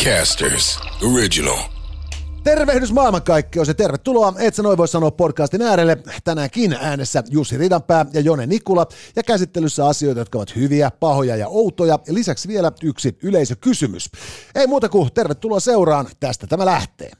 Podcasters 0.00 0.80
Original. 1.14 1.58
Tervehdys 2.44 2.92
maailmankaikkeus 2.92 3.68
ja 3.68 3.74
tervetuloa 3.74 4.34
Et 4.38 4.54
sä 4.54 4.62
noin 4.62 4.78
voi 4.78 4.88
sanoa 4.88 5.10
podcastin 5.10 5.62
äärelle. 5.62 5.98
Tänäänkin 6.24 6.76
äänessä 6.80 7.22
Jussi 7.30 7.58
Ridanpää 7.58 8.06
ja 8.12 8.20
Jone 8.20 8.46
Nikula 8.46 8.86
ja 9.16 9.22
käsittelyssä 9.22 9.86
asioita, 9.86 10.20
jotka 10.20 10.38
ovat 10.38 10.56
hyviä, 10.56 10.90
pahoja 11.00 11.36
ja 11.36 11.48
outoja. 11.48 11.98
Ja 12.06 12.14
lisäksi 12.14 12.48
vielä 12.48 12.72
yksi 12.82 13.18
yleisökysymys. 13.22 14.10
Ei 14.54 14.66
muuta 14.66 14.88
kuin 14.88 15.12
tervetuloa 15.14 15.60
seuraan. 15.60 16.06
Tästä 16.20 16.46
tämä 16.46 16.66
lähtee. 16.66 17.10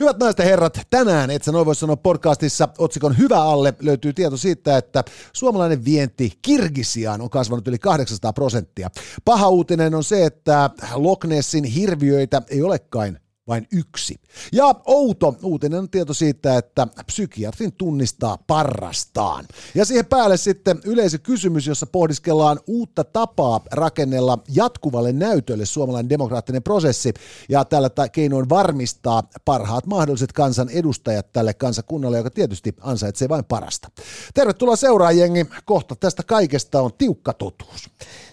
Hyvät 0.00 0.18
naiset 0.18 0.38
ja 0.38 0.44
herrat, 0.44 0.80
tänään 0.90 1.30
Et 1.30 1.44
sä 1.44 1.52
noin 1.52 1.66
voi 1.66 1.74
sanoa 1.74 1.96
podcastissa 1.96 2.68
otsikon 2.78 3.18
Hyvä 3.18 3.42
alle 3.42 3.74
löytyy 3.82 4.12
tieto 4.12 4.36
siitä, 4.36 4.76
että 4.76 5.04
suomalainen 5.32 5.84
vienti 5.84 6.32
Kirgisiaan 6.42 7.20
on 7.20 7.30
kasvanut 7.30 7.68
yli 7.68 7.78
800 7.78 8.32
prosenttia. 8.32 8.90
Paha 9.24 9.48
uutinen 9.48 9.94
on 9.94 10.04
se, 10.04 10.26
että 10.26 10.70
Loch 10.94 11.26
Nessin 11.26 11.64
hirviöitä 11.64 12.42
ei 12.50 12.62
olekaan 12.62 13.18
vain 13.48 13.66
yksi. 13.72 14.20
Ja 14.52 14.74
outo 14.86 15.36
uutinen 15.42 15.78
on 15.78 15.90
tieto 15.90 16.14
siitä, 16.14 16.58
että 16.58 16.86
psykiatrin 17.06 17.72
tunnistaa 17.72 18.38
parrastaan. 18.46 19.44
Ja 19.74 19.84
siihen 19.84 20.06
päälle 20.06 20.36
sitten 20.36 20.80
yleisökysymys, 20.84 21.66
jossa 21.66 21.86
pohdiskellaan 21.86 22.60
uutta 22.66 23.04
tapaa 23.04 23.60
rakennella 23.72 24.38
jatkuvalle 24.48 25.12
näytölle 25.12 25.66
suomalainen 25.66 26.10
demokraattinen 26.10 26.62
prosessi 26.62 27.14
ja 27.48 27.64
tällä 27.64 27.90
keinoin 28.12 28.48
varmistaa 28.48 29.22
parhaat 29.44 29.86
mahdolliset 29.86 30.32
kansan 30.32 30.70
edustajat 30.70 31.32
tälle 31.32 31.54
kansakunnalle, 31.54 32.16
joka 32.16 32.30
tietysti 32.30 32.74
ansaitsee 32.80 33.28
vain 33.28 33.44
parasta. 33.44 33.88
Tervetuloa 34.34 34.76
seuraajengi. 34.76 35.46
Kohta 35.64 35.96
tästä 35.96 36.22
kaikesta 36.22 36.80
on 36.80 36.90
tiukka 36.98 37.32
totuus. 37.32 37.90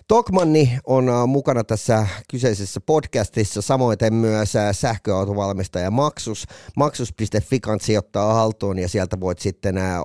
Tokmanni 0.08 0.78
on 0.84 1.10
äh, 1.10 1.28
mukana 1.28 1.64
tässä 1.64 2.08
kyseisessä 2.32 2.82
podcastissa, 2.82 3.62
samoin 3.62 3.98
myös 4.12 4.56
äh, 4.56 4.76
sähköautovalmistaja 4.76 5.92
Maksus. 5.92 6.46
Maksus.fi 6.78 7.60
kanssa 7.60 7.86
sijoittaa 7.86 8.34
haltuun 8.34 8.80
ja 8.80 8.90
sieltä 8.90 9.20
voit 9.20 9.40
sitten 9.40 9.78
äh, 9.78 10.00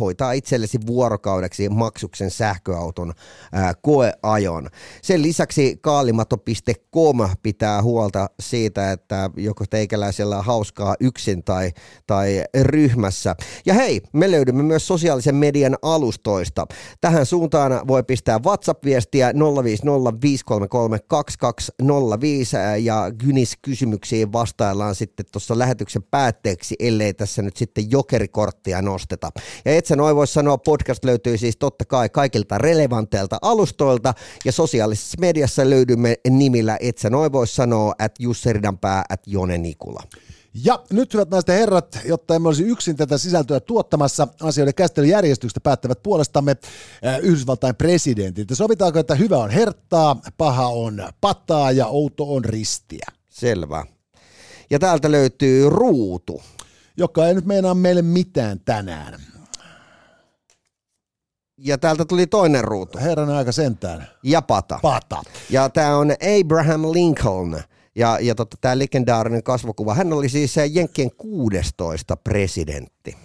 hoitaa 0.00 0.32
itsellesi 0.32 0.78
vuorokaudeksi 0.86 1.68
maksuksen 1.68 2.30
sähköauton 2.30 3.12
koeajon. 3.82 4.68
Sen 5.02 5.22
lisäksi 5.22 5.78
kaalimato.com 5.80 7.16
pitää 7.42 7.82
huolta 7.82 8.30
siitä, 8.40 8.92
että 8.92 9.30
joko 9.36 9.64
teikäläisellä 9.70 10.38
on 10.38 10.44
hauskaa 10.44 10.94
yksin 11.00 11.44
tai, 11.44 11.70
tai 12.06 12.44
ryhmässä. 12.62 13.36
Ja 13.66 13.74
hei, 13.74 14.00
me 14.12 14.30
löydymme 14.30 14.62
myös 14.62 14.86
sosiaalisen 14.86 15.34
median 15.34 15.76
alustoista. 15.82 16.66
Tähän 17.00 17.26
suuntaan 17.26 17.88
voi 17.88 18.02
pistää 18.02 18.38
WhatsApp 18.38 18.71
WhatsApp-viestiä 18.72 19.32
050533205 19.32 19.36
ja 22.80 23.10
Gynis 23.18 23.58
kysymyksiin 23.62 24.32
vastaillaan 24.32 24.94
sitten 24.94 25.26
tuossa 25.32 25.58
lähetyksen 25.58 26.02
päätteeksi, 26.02 26.76
ellei 26.78 27.14
tässä 27.14 27.42
nyt 27.42 27.56
sitten 27.56 27.90
jokerikorttia 27.90 28.82
nosteta. 28.82 29.30
Ja 29.64 29.76
et 29.76 29.86
sä 29.86 29.96
noin 29.96 30.16
voi 30.16 30.26
sanoa, 30.26 30.58
podcast 30.58 31.04
löytyy 31.04 31.38
siis 31.38 31.56
totta 31.56 31.84
kai 31.84 32.08
kaikilta 32.08 32.58
relevanteilta 32.58 33.38
alustoilta 33.42 34.14
ja 34.44 34.52
sosiaalisessa 34.52 35.18
mediassa 35.20 35.70
löydymme 35.70 36.16
nimillä 36.30 36.76
et 36.80 36.98
sä 36.98 37.10
noin 37.10 37.32
voi 37.32 37.46
sanoa 37.46 37.94
at 37.98 38.12
Jussi 38.18 38.52
Ridanpää 38.52 39.04
Jone 39.26 39.58
Nikula. 39.58 40.02
Ja 40.54 40.84
nyt 40.90 41.14
hyvät 41.14 41.30
naiset 41.30 41.48
ja 41.48 41.54
herrat, 41.54 41.98
jotta 42.04 42.34
emme 42.34 42.48
olisi 42.48 42.62
yksin 42.64 42.96
tätä 42.96 43.18
sisältöä 43.18 43.60
tuottamassa, 43.60 44.28
asioiden 44.42 44.74
käsittelyjärjestyksestä 44.74 45.60
päättävät 45.60 46.02
puolestamme 46.02 46.56
äh, 47.06 47.18
Yhdysvaltain 47.18 47.76
presidentit. 47.76 48.50
Ja 48.50 48.56
sovitaanko, 48.56 48.98
että 48.98 49.14
hyvä 49.14 49.38
on 49.38 49.50
herttaa, 49.50 50.20
paha 50.36 50.66
on 50.66 51.08
pataa 51.20 51.72
ja 51.72 51.86
outo 51.86 52.34
on 52.34 52.44
ristiä. 52.44 53.06
Selvä. 53.28 53.84
Ja 54.70 54.78
täältä 54.78 55.10
löytyy 55.10 55.70
ruutu. 55.70 56.42
Joka 56.96 57.26
ei 57.26 57.34
nyt 57.34 57.46
meinaa 57.46 57.74
meille 57.74 58.02
mitään 58.02 58.60
tänään. 58.60 59.20
Ja 61.58 61.78
täältä 61.78 62.04
tuli 62.04 62.26
toinen 62.26 62.64
ruutu. 62.64 62.98
Herran 62.98 63.30
aika 63.30 63.52
sentään. 63.52 64.08
Ja 64.22 64.42
pata. 64.42 64.78
Pata. 64.82 65.22
Ja 65.50 65.68
tämä 65.68 65.96
on 65.96 66.10
Abraham 66.40 66.82
Lincoln 66.82 67.62
ja, 67.94 68.18
ja 68.20 68.34
tota, 68.34 68.56
tämä 68.60 68.78
legendaarinen 68.78 69.42
kasvokuva, 69.42 69.94
hän 69.94 70.12
oli 70.12 70.28
siis 70.28 70.54
Jenkkien 70.72 71.10
16 71.16 72.16
presidentti. 72.16 73.16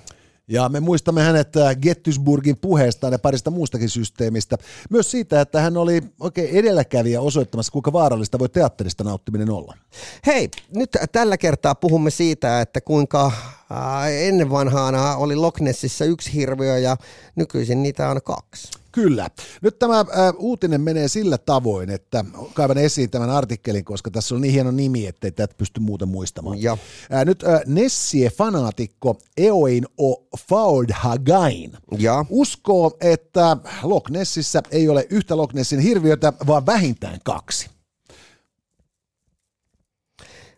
Ja 0.49 0.69
me 0.69 0.79
muistamme 0.79 1.21
hänet 1.21 1.55
äh, 1.57 1.77
Gettysburgin 1.77 2.57
puheestaan 2.57 3.13
ja 3.13 3.19
parista 3.19 3.51
muustakin 3.51 3.89
systeemistä. 3.89 4.57
Myös 4.89 5.11
siitä, 5.11 5.41
että 5.41 5.61
hän 5.61 5.77
oli 5.77 6.01
oikein 6.19 6.49
edelläkävijä 6.49 7.21
osoittamassa, 7.21 7.71
kuinka 7.71 7.93
vaarallista 7.93 8.39
voi 8.39 8.49
teatterista 8.49 9.03
nauttiminen 9.03 9.49
olla. 9.49 9.77
Hei, 10.25 10.49
nyt 10.75 10.97
tällä 11.11 11.37
kertaa 11.37 11.75
puhumme 11.75 12.09
siitä, 12.09 12.61
että 12.61 12.81
kuinka 12.81 13.25
äh, 13.25 14.11
ennen 14.11 14.49
vanhaana 14.49 15.15
oli 15.15 15.35
Loch 15.35 15.61
Nessissa 15.61 16.05
yksi 16.05 16.33
hirviö 16.33 16.77
ja 16.77 16.97
nykyisin 17.35 17.83
niitä 17.83 18.09
on 18.09 18.21
kaksi. 18.23 18.71
Kyllä. 18.97 19.29
Nyt 19.61 19.79
tämä 19.79 19.99
ä, 19.99 20.05
uutinen 20.37 20.81
menee 20.81 21.07
sillä 21.07 21.37
tavoin, 21.37 21.89
että 21.89 22.25
kaivan 22.53 22.77
esiin 22.77 23.09
tämän 23.09 23.29
artikkelin, 23.29 23.85
koska 23.85 24.11
tässä 24.11 24.35
on 24.35 24.41
niin 24.41 24.53
hieno 24.53 24.71
nimi, 24.71 25.07
ettei 25.07 25.31
tätä 25.31 25.55
pysty 25.57 25.79
muuten 25.79 26.07
muistamaan. 26.07 26.61
Ja. 26.61 26.77
Ä, 27.13 27.25
nyt 27.25 27.43
ä, 27.43 27.61
Nessie-fanaatikko 27.65 29.19
Eoin 29.37 29.85
O. 30.01 30.15
Faudhagain 30.49 31.71
ja. 31.97 32.25
uskoo, 32.29 32.97
että 33.01 33.57
Loch 33.83 34.11
Nessissä 34.11 34.61
ei 34.71 34.89
ole 34.89 35.07
yhtä 35.09 35.37
Loch 35.37 35.53
Nessin 35.53 35.79
hirviötä, 35.79 36.33
vaan 36.47 36.65
vähintään 36.65 37.19
kaksi. 37.23 37.76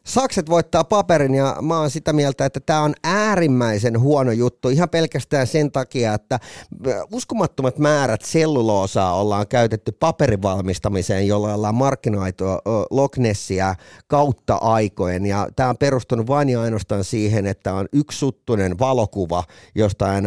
Sakset 0.09 0.49
voittaa 0.49 0.83
paperin 0.83 1.35
ja 1.35 1.55
mä 1.61 1.79
oon 1.79 1.89
sitä 1.89 2.13
mieltä, 2.13 2.45
että 2.45 2.59
tämä 2.59 2.81
on 2.81 2.93
äärimmäisen 3.03 3.99
huono 3.99 4.31
juttu. 4.31 4.69
Ihan 4.69 4.89
pelkästään 4.89 5.47
sen 5.47 5.71
takia, 5.71 6.13
että 6.13 6.39
uskomattomat 7.13 7.77
määrät 7.77 8.21
selluloosaa 8.21 9.15
ollaan 9.15 9.47
käytetty 9.47 9.91
paperin 9.91 10.41
valmistamiseen, 10.41 11.27
jolla 11.27 11.53
ollaan 11.53 11.75
markkinoitu 11.75 12.43
Loch 12.89 13.17
Nessia 13.17 13.75
kautta 14.07 14.55
aikojen. 14.55 15.25
Ja 15.25 15.47
tämä 15.55 15.69
on 15.69 15.77
perustunut 15.77 16.27
vain 16.27 16.49
ja 16.49 16.61
ainoastaan 16.61 17.03
siihen, 17.03 17.47
että 17.47 17.73
on 17.73 17.87
yksi 17.93 18.17
suttunen 18.17 18.79
valokuva 18.79 19.43
jostain 19.75 20.25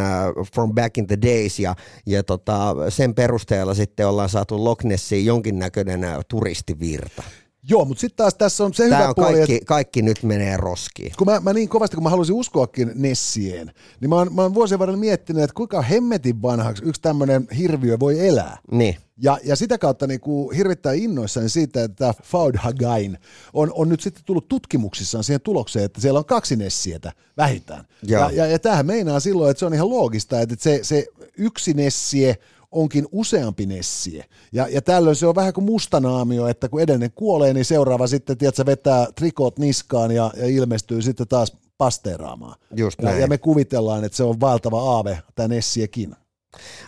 from 0.55 0.75
back 0.75 0.99
in 0.99 1.07
the 1.07 1.19
days. 1.23 1.59
Ja, 1.59 1.75
ja 2.07 2.23
tota, 2.23 2.75
sen 2.89 3.15
perusteella 3.15 3.75
sitten 3.75 4.09
ollaan 4.09 4.29
saatu 4.29 4.65
Loch 4.65 4.85
Nessiin 4.85 5.27
jonkinnäköinen 5.27 6.01
turistivirta. 6.29 7.23
Joo, 7.69 7.85
mutta 7.85 8.01
sitten 8.01 8.17
taas 8.17 8.35
tässä 8.35 8.65
on 8.65 8.75
se 8.75 8.89
Tämä 8.89 8.97
hyvä 8.97 9.09
on 9.09 9.15
puoli, 9.15 9.33
kaikki, 9.33 9.55
että 9.55 9.67
kaikki 9.67 10.03
nyt 10.03 10.23
menee 10.23 10.57
roskiin. 10.57 11.13
kun 11.19 11.27
mä, 11.27 11.41
mä 11.41 11.53
niin 11.53 11.69
kovasti, 11.69 11.97
kun 11.97 12.03
mä 12.03 12.11
halusin 12.11 12.35
uskoakin 12.35 12.93
Nessien, 12.95 13.73
niin 14.01 14.09
mä 14.09 14.17
oon, 14.17 14.35
mä 14.35 14.43
oon 14.43 14.55
vuosien 14.55 14.79
varrella 14.79 15.01
miettinyt, 15.01 15.43
että 15.43 15.55
kuinka 15.55 15.83
hemmetin 15.83 16.43
vanhaksi 16.43 16.85
yksi 16.85 17.03
tämmöinen 17.03 17.49
hirviö 17.59 17.99
voi 18.01 18.29
elää. 18.29 18.59
Niin. 18.71 18.97
Ja, 19.19 19.39
ja 19.45 19.57
sitä 19.57 19.79
kautta 19.79 20.07
niin 20.07 20.21
kuin 20.21 20.57
hirvittää 20.57 20.93
innoissaan 20.93 21.51
siitä, 21.51 21.85
että 21.85 22.15
Faudhagain 22.23 23.19
on, 23.53 23.73
on 23.75 23.89
nyt 23.89 24.01
sitten 24.01 24.25
tullut 24.25 24.49
tutkimuksissaan 24.49 25.25
siihen 25.25 25.41
tulokseen, 25.41 25.85
että 25.85 26.01
siellä 26.01 26.19
on 26.19 26.25
kaksi 26.25 26.57
Nessietä 26.57 27.13
vähintään. 27.37 27.85
Joo. 28.03 28.23
Ja, 28.23 28.31
ja, 28.31 28.47
ja 28.47 28.59
tämähän 28.59 28.87
meinaa 28.87 29.21
silloin, 29.21 29.51
että 29.51 29.59
se 29.59 29.67
on 29.67 29.75
ihan 29.75 29.91
loogista, 29.91 30.41
että 30.41 30.57
se, 30.59 30.81
se 30.83 31.07
yksi 31.39 31.75
Nessie 31.75 32.39
onkin 32.73 33.07
useampi 33.13 33.67
Nessie. 33.67 34.25
Ja, 34.53 34.69
ja 34.69 34.83
tällöin 34.83 35.17
se 35.17 35.27
on 35.27 35.35
vähän 35.35 35.53
kuin 35.53 35.65
mustanaamio, 35.65 36.47
että 36.49 36.69
kun 36.69 36.81
edellinen 36.81 37.13
kuolee, 37.15 37.55
niin 37.55 37.65
seuraava 37.65 38.07
sitten, 38.07 38.39
tiedätkö, 38.39 38.67
vetää 38.67 39.07
trikot 39.15 39.59
niskaan 39.59 40.11
ja, 40.11 40.31
ja 40.37 40.47
ilmestyy 40.47 41.03
sitten 41.03 41.29
taas 41.29 41.57
pasteeraamaan. 41.79 42.59
Just 42.77 42.99
Ja, 43.03 43.09
näin. 43.09 43.21
ja 43.21 43.27
me 43.27 43.39
kuvitellaan, 43.39 44.05
että 44.05 44.17
se 44.17 44.25
on 44.25 44.41
valtava 44.41 44.81
aave, 44.81 45.23
tämä 45.35 45.49
Nessiekin. 45.49 46.17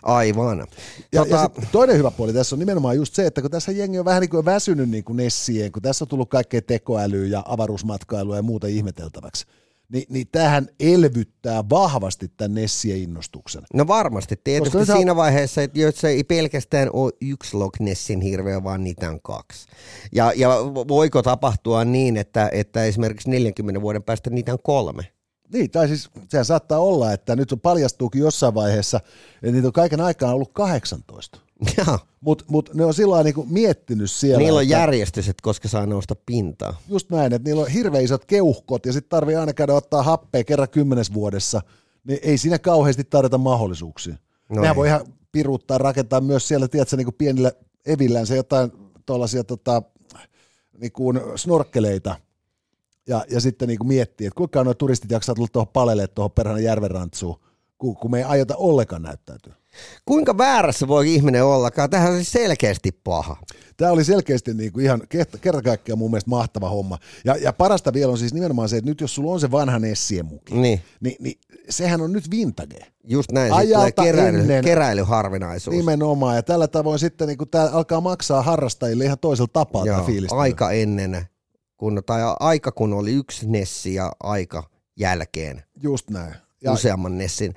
Aivan. 0.03 0.67
Ja, 1.13 1.25
tota, 1.25 1.37
ja 1.37 1.51
sit 1.61 1.73
toinen 1.73 1.97
hyvä 1.97 2.11
puoli 2.11 2.33
tässä 2.33 2.55
on 2.55 2.59
nimenomaan 2.59 2.97
just 2.97 3.15
se, 3.15 3.27
että 3.27 3.43
kun 3.43 3.51
tässä 3.51 3.73
jengi 3.73 3.99
on 3.99 4.05
vähän 4.05 4.21
niin 4.21 4.31
kuin 4.31 4.45
väsynyt 4.45 4.91
niin 4.91 5.05
kuin 5.05 5.17
Nessien, 5.17 5.73
kun 5.73 5.83
tässä 5.83 6.05
on 6.05 6.09
tullut 6.09 6.31
kaikkea 6.31 6.63
tekoälyä 6.63 7.27
ja 7.27 7.43
avaruusmatkailua 7.47 8.37
ja 8.37 8.43
muuta 8.43 8.67
ihmeteltäväksi, 8.67 9.47
niin, 9.93 10.05
niin 10.09 10.27
tämähän 10.33 10.69
elvyttää 10.81 11.65
vahvasti 11.71 12.33
tämän 12.37 12.55
Nessien 12.55 12.99
innostuksen. 12.99 13.63
no 13.75 13.87
varmasti, 13.87 14.41
tietysti 14.45 14.79
Koska 14.79 14.93
nyt 14.93 14.99
siinä 14.99 15.17
vaiheessa, 15.17 15.63
että 15.63 15.81
jos 15.81 15.97
se 15.97 16.09
ei 16.09 16.25
pelkästään 16.25 16.91
ole 16.93 17.13
yksi 17.21 17.57
Loch 17.57 17.81
Nessin 17.81 18.21
hirveä, 18.21 18.65
vaan 18.65 18.85
niitä 18.85 19.11
on 19.11 19.21
kaksi. 19.21 19.69
Ja, 20.13 20.33
ja 20.37 20.49
voiko 20.89 21.23
tapahtua 21.23 21.85
niin, 21.85 22.17
että, 22.17 22.49
että 22.53 22.85
esimerkiksi 22.85 23.31
40 23.31 23.81
vuoden 23.81 24.03
päästä 24.03 24.31
niitä 24.31 24.53
on 24.53 24.59
kolme? 24.63 25.03
Niin, 25.53 25.71
tai 25.71 25.89
siis 25.89 26.11
sehän 26.29 26.45
saattaa 26.45 26.79
olla, 26.79 27.13
että 27.13 27.37
nyt 27.37 27.53
on 27.53 27.61
paljastuukin 27.61 28.21
jossain 28.21 28.55
vaiheessa, 28.55 29.01
että 29.35 29.53
niitä 29.53 29.69
on 29.69 29.73
kaiken 29.73 30.01
aikaan 30.01 30.35
ollut 30.35 30.53
18. 30.53 31.41
Mutta 32.21 32.45
mut 32.49 32.71
ne 32.75 32.85
on 32.85 32.95
sillä 32.95 33.23
niinku 33.23 33.47
miettinyt 33.51 34.11
siellä. 34.11 34.39
Niillä 34.39 34.57
on 34.57 34.63
että- 34.63 34.73
järjestys, 34.75 35.29
että 35.29 35.43
koska 35.43 35.69
saa 35.69 35.87
nousta 35.87 36.17
pintaa. 36.27 36.81
Just 36.89 37.11
näin, 37.11 37.33
että 37.33 37.49
niillä 37.49 37.63
on 37.63 37.69
hirveän 37.69 38.05
isot 38.05 38.25
keuhkot 38.25 38.87
ja 38.87 38.93
sitten 38.93 39.09
tarvii 39.09 39.37
aina 39.37 39.53
käydä 39.53 39.75
ottaa 39.75 40.03
happea 40.03 40.45
kerran 40.45 40.69
kymmenes 40.69 41.15
vuodessa, 41.15 41.61
niin 42.05 42.19
ei 42.23 42.39
siinä 42.39 42.59
kauheasti 42.59 43.05
tarjota 43.05 43.39
mahdollisuuksia. 43.39 44.15
No 44.49 44.61
Nehän 44.61 44.75
ei. 44.75 44.77
voi 44.77 44.89
ihan 44.89 45.07
piruuttaa, 45.33 45.79
rakentaa 45.79 46.21
myös 46.21 46.49
siellä, 46.49 46.69
tiedätkö, 46.69 46.97
niin 46.97 47.05
kuin 47.05 47.15
pienillä 47.19 47.53
evillänsä 47.87 48.35
jotain 48.35 48.73
tuollaisia 49.07 49.45
tota, 49.45 49.83
niin 50.79 50.93
kuin 50.93 51.21
snorkkeleita 51.37 52.17
ja, 53.07 53.25
ja 53.31 53.41
sitten 53.41 53.69
niin 53.69 53.79
kuin 53.79 53.89
miettiä, 53.89 54.29
että 54.29 54.37
kuinka 54.39 54.65
nuo 54.65 54.75
turistit 54.75 55.11
jaksaa 55.11 55.35
tulla 55.35 55.49
tuohon 55.53 55.73
palelle 55.73 56.07
tuohon 56.07 56.31
perhana 56.31 56.59
järvenrantsuun, 56.61 57.41
kun, 57.85 57.97
kun 57.97 58.11
me 58.11 58.19
ei 58.19 58.25
aiota 58.25 58.57
ollenkaan 58.57 59.03
näyttäytyä. 59.03 59.55
Kuinka 60.05 60.39
väärässä 60.39 60.89
voi 60.89 61.15
ihminen 61.15 61.45
ollakaan? 61.45 61.91
Tähän 61.91 62.15
siis 62.15 62.33
selkeästi 62.33 62.93
paha. 63.05 63.37
Tämä 63.77 63.91
oli 63.93 64.05
selkeästi 64.05 64.55
niin 64.55 64.73
kuin 64.73 64.85
ihan 64.85 65.03
kerta 65.41 65.63
kaikkiaan 65.65 65.99
mun 65.99 66.11
mielestä 66.11 66.31
mahtava 66.31 66.69
homma. 66.69 66.99
Ja, 67.25 67.37
ja 67.37 67.53
parasta 67.53 67.93
vielä 67.93 68.13
on 68.13 68.19
siis 68.19 68.35
nimenomaan 68.35 68.69
se, 68.69 68.77
että 68.77 68.91
nyt 68.91 69.01
jos 69.01 69.15
sulla 69.15 69.33
on 69.33 69.41
se 69.41 69.51
vanha 69.51 69.79
Nessien 69.79 70.27
muki, 70.27 70.55
Niin, 70.55 70.81
niin, 71.01 71.17
niin 71.21 71.39
sehän 71.71 72.01
on 72.01 72.13
nyt 72.13 72.31
vintage. 72.31 72.87
just 73.05 73.33
näin. 73.33 73.53
Ajalta 73.53 74.03
keräily, 74.03 74.39
ennen- 74.41 74.65
keräilyharvinaisuus. 74.65 75.77
Nimenomaan. 75.77 76.37
Ja 76.37 76.43
tällä 76.43 76.69
tavoin 76.69 76.99
sitten 76.99 77.29
niin 77.29 77.39
tämä 77.51 77.71
alkaa 77.73 78.01
maksaa 78.01 78.43
harrastajille 78.43 79.05
ihan 79.05 79.19
toisella 79.19 79.51
tapaa 79.53 79.85
tämä 79.85 79.97
Joo, 79.97 80.07
fiilis. 80.07 80.33
aika 80.33 80.71
ennen, 80.71 81.25
kun, 81.77 82.03
tai 82.07 82.21
aika 82.41 82.73
kun 82.73 82.93
oli 82.93 83.13
yksi 83.13 83.47
Nessi 83.49 83.95
ja 83.95 84.13
aika 84.23 84.63
jälkeen 84.97 85.63
Just 85.83 86.11
näin. 86.11 86.35
Ja. 86.65 86.73
Useamman 86.73 87.19
Nessin. 87.19 87.55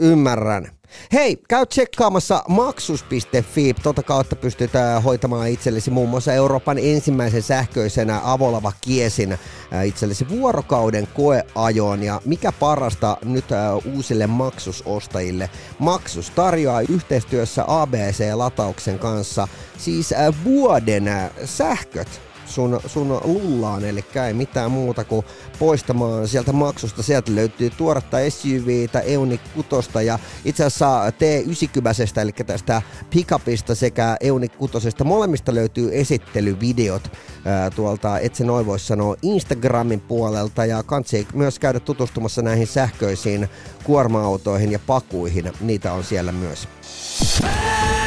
Ymmärrän. 0.00 0.70
Hei, 1.12 1.36
käy 1.48 1.66
tsekkaamassa 1.66 2.44
maksus.fi. 2.48 3.74
Tota 3.82 4.02
kautta 4.02 4.36
pystyt 4.36 4.70
hoitamaan 5.04 5.48
itsellesi 5.48 5.90
muun 5.90 6.08
muassa 6.08 6.32
Euroopan 6.32 6.78
ensimmäisen 6.78 7.42
sähköisenä 7.42 8.20
avolava 8.24 8.72
kiesin 8.80 9.32
äh, 9.32 9.86
itsellesi 9.86 10.28
vuorokauden 10.28 11.08
koeajoon. 11.14 12.02
Ja 12.02 12.20
mikä 12.24 12.52
parasta 12.52 13.16
nyt 13.24 13.52
äh, 13.52 13.94
uusille 13.94 14.26
maksusostajille? 14.26 15.50
Maksus 15.78 16.30
tarjoaa 16.30 16.80
yhteistyössä 16.80 17.64
ABC-latauksen 17.66 18.98
kanssa 18.98 19.48
siis 19.78 20.12
äh, 20.12 20.34
vuoden 20.44 21.08
äh, 21.08 21.30
sähköt 21.44 22.20
sun, 22.54 22.80
sun 22.86 23.20
lullaan, 23.24 23.84
eli 23.84 24.04
ei 24.26 24.32
mitään 24.32 24.70
muuta 24.70 25.04
kuin 25.04 25.26
poistamaan 25.58 26.28
sieltä 26.28 26.52
maksusta. 26.52 27.02
Sieltä 27.02 27.34
löytyy 27.34 27.70
tuoretta 27.70 28.16
SUVtä, 28.28 29.00
Euni 29.00 29.40
6 29.70 29.90
ja 30.04 30.18
itse 30.44 30.64
asiassa 30.64 31.10
T90, 31.10 32.20
eli 32.20 32.32
tästä 32.32 32.82
pickupista 33.10 33.74
sekä 33.74 34.16
Euni 34.20 34.48
6. 34.48 34.88
Molemmista 35.04 35.54
löytyy 35.54 35.90
esittelyvideot 35.92 37.12
ää, 37.44 37.70
tuolta, 37.70 38.18
et 38.18 38.34
se 38.34 38.44
noin 38.44 38.66
voi 38.66 38.78
sanoa, 38.78 39.16
Instagramin 39.22 40.00
puolelta 40.00 40.64
ja 40.64 40.82
kansi 40.82 41.28
myös 41.34 41.58
käydä 41.58 41.80
tutustumassa 41.80 42.42
näihin 42.42 42.66
sähköisiin 42.66 43.48
kuorma-autoihin 43.84 44.72
ja 44.72 44.78
pakuihin. 44.78 45.52
Niitä 45.60 45.92
on 45.92 46.04
siellä 46.04 46.32
myös. 46.32 46.68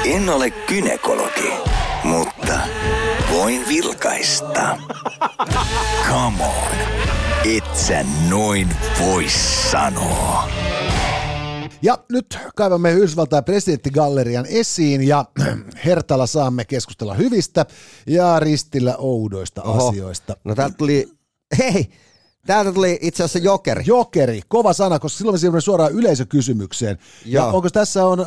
En 0.06 0.30
ole 0.30 0.50
kynekologi, 0.52 1.54
mutta 2.04 2.60
voin 3.32 3.68
vilkaista. 3.68 4.78
Come 6.10 6.44
on, 6.46 6.78
et 7.56 7.76
sä 7.76 8.06
noin 8.30 8.70
voi 9.02 9.26
sanoa. 9.72 10.50
ja 11.82 11.98
nyt 12.12 12.38
kaivamme 12.56 12.92
Yhdysvaltain 12.92 13.44
presidenttigallerian 13.44 14.46
esiin 14.50 15.08
ja 15.08 15.26
Hertalla 15.86 16.28
saamme 16.28 16.66
keskustella 16.66 17.14
hyvistä 17.14 17.66
ja 18.08 18.40
ristillä 18.40 18.96
oudoista 18.98 19.64
Oho. 19.64 19.88
asioista. 19.90 20.38
No 20.44 20.56
täältä 20.56 20.78
tuli, 20.78 21.10
hei, 21.58 21.90
täältä 22.46 22.72
tuli 22.72 23.00
itse 23.02 23.24
asiassa 23.24 23.40
jokeri. 23.40 23.84
Jokeri, 23.88 24.42
kova 24.48 24.74
sana, 24.74 25.00
koska 25.00 25.18
silloin 25.18 25.34
me 25.34 25.38
siirrymme 25.40 25.62
suoraan 25.62 25.92
yleisökysymykseen. 25.92 26.98
Ja 27.26 27.42
Joo. 27.42 27.56
onko 27.56 27.70
tässä 27.70 28.06
on 28.06 28.20
äh, 28.20 28.26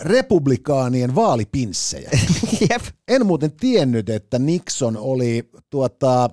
republikaanien 0.00 1.14
vaalipinssejä? 1.14 2.10
Jep. 2.70 2.82
En 3.08 3.26
muuten 3.26 3.52
tiennyt, 3.52 4.08
että 4.08 4.38
Nixon 4.38 4.96
oli 4.96 5.50
tuota, 5.70 6.30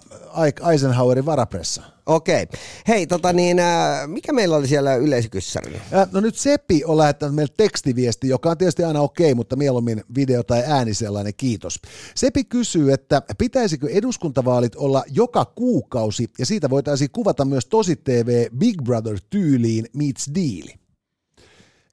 Eisenhowerin 0.71 1.25
varapressa. 1.25 1.83
Okei. 2.05 2.47
Hei, 2.87 3.07
tota 3.07 3.33
niin, 3.33 3.59
äh, 3.59 4.07
mikä 4.07 4.33
meillä 4.33 4.55
oli 4.55 4.67
siellä 4.67 4.95
yleisökyssärillä? 4.95 5.79
Äh, 5.93 6.07
No 6.11 6.19
nyt 6.19 6.35
Seppi 6.35 6.85
on 6.85 6.97
lähettänyt 6.97 7.35
meille 7.35 7.53
tekstiviesti, 7.57 8.27
joka 8.27 8.49
on 8.49 8.57
tietysti 8.57 8.83
aina 8.83 9.01
okei, 9.01 9.35
mutta 9.35 9.55
mieluummin 9.55 10.03
video 10.15 10.43
tai 10.43 10.63
ääni 10.67 10.93
sellainen, 10.93 11.33
kiitos. 11.37 11.79
Sepi 12.15 12.43
kysyy, 12.43 12.93
että 12.93 13.21
pitäisikö 13.37 13.89
eduskuntavaalit 13.89 14.75
olla 14.75 15.03
joka 15.07 15.45
kuukausi 15.45 16.29
ja 16.39 16.45
siitä 16.45 16.69
voitaisiin 16.69 17.11
kuvata 17.11 17.45
myös 17.45 17.65
tosi 17.65 17.95
TV 17.95 18.45
Big 18.57 18.81
Brother 18.83 19.19
tyyliin 19.29 19.85
meets 19.93 20.31
deal. 20.35 20.80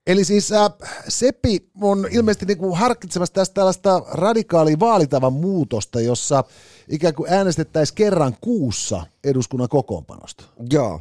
Eli 0.09 0.25
siis 0.25 0.53
äh, 0.53 0.71
Seppi 1.09 1.71
on 1.81 2.09
ilmeisesti 2.11 2.47
niinku 2.47 2.75
harkitsemassa 2.75 3.35
tästä 3.35 3.55
tällaista 3.55 4.03
radikaalia 4.13 4.81
vaalitavan 4.81 5.33
muutosta, 5.33 6.01
jossa 6.01 6.45
ikään 6.89 7.15
kuin 7.15 7.33
äänestettäisiin 7.33 7.95
kerran 7.95 8.37
kuussa 8.41 9.07
eduskunnan 9.25 9.69
kokoonpanosta. 9.69 10.45
Joo. 10.73 11.01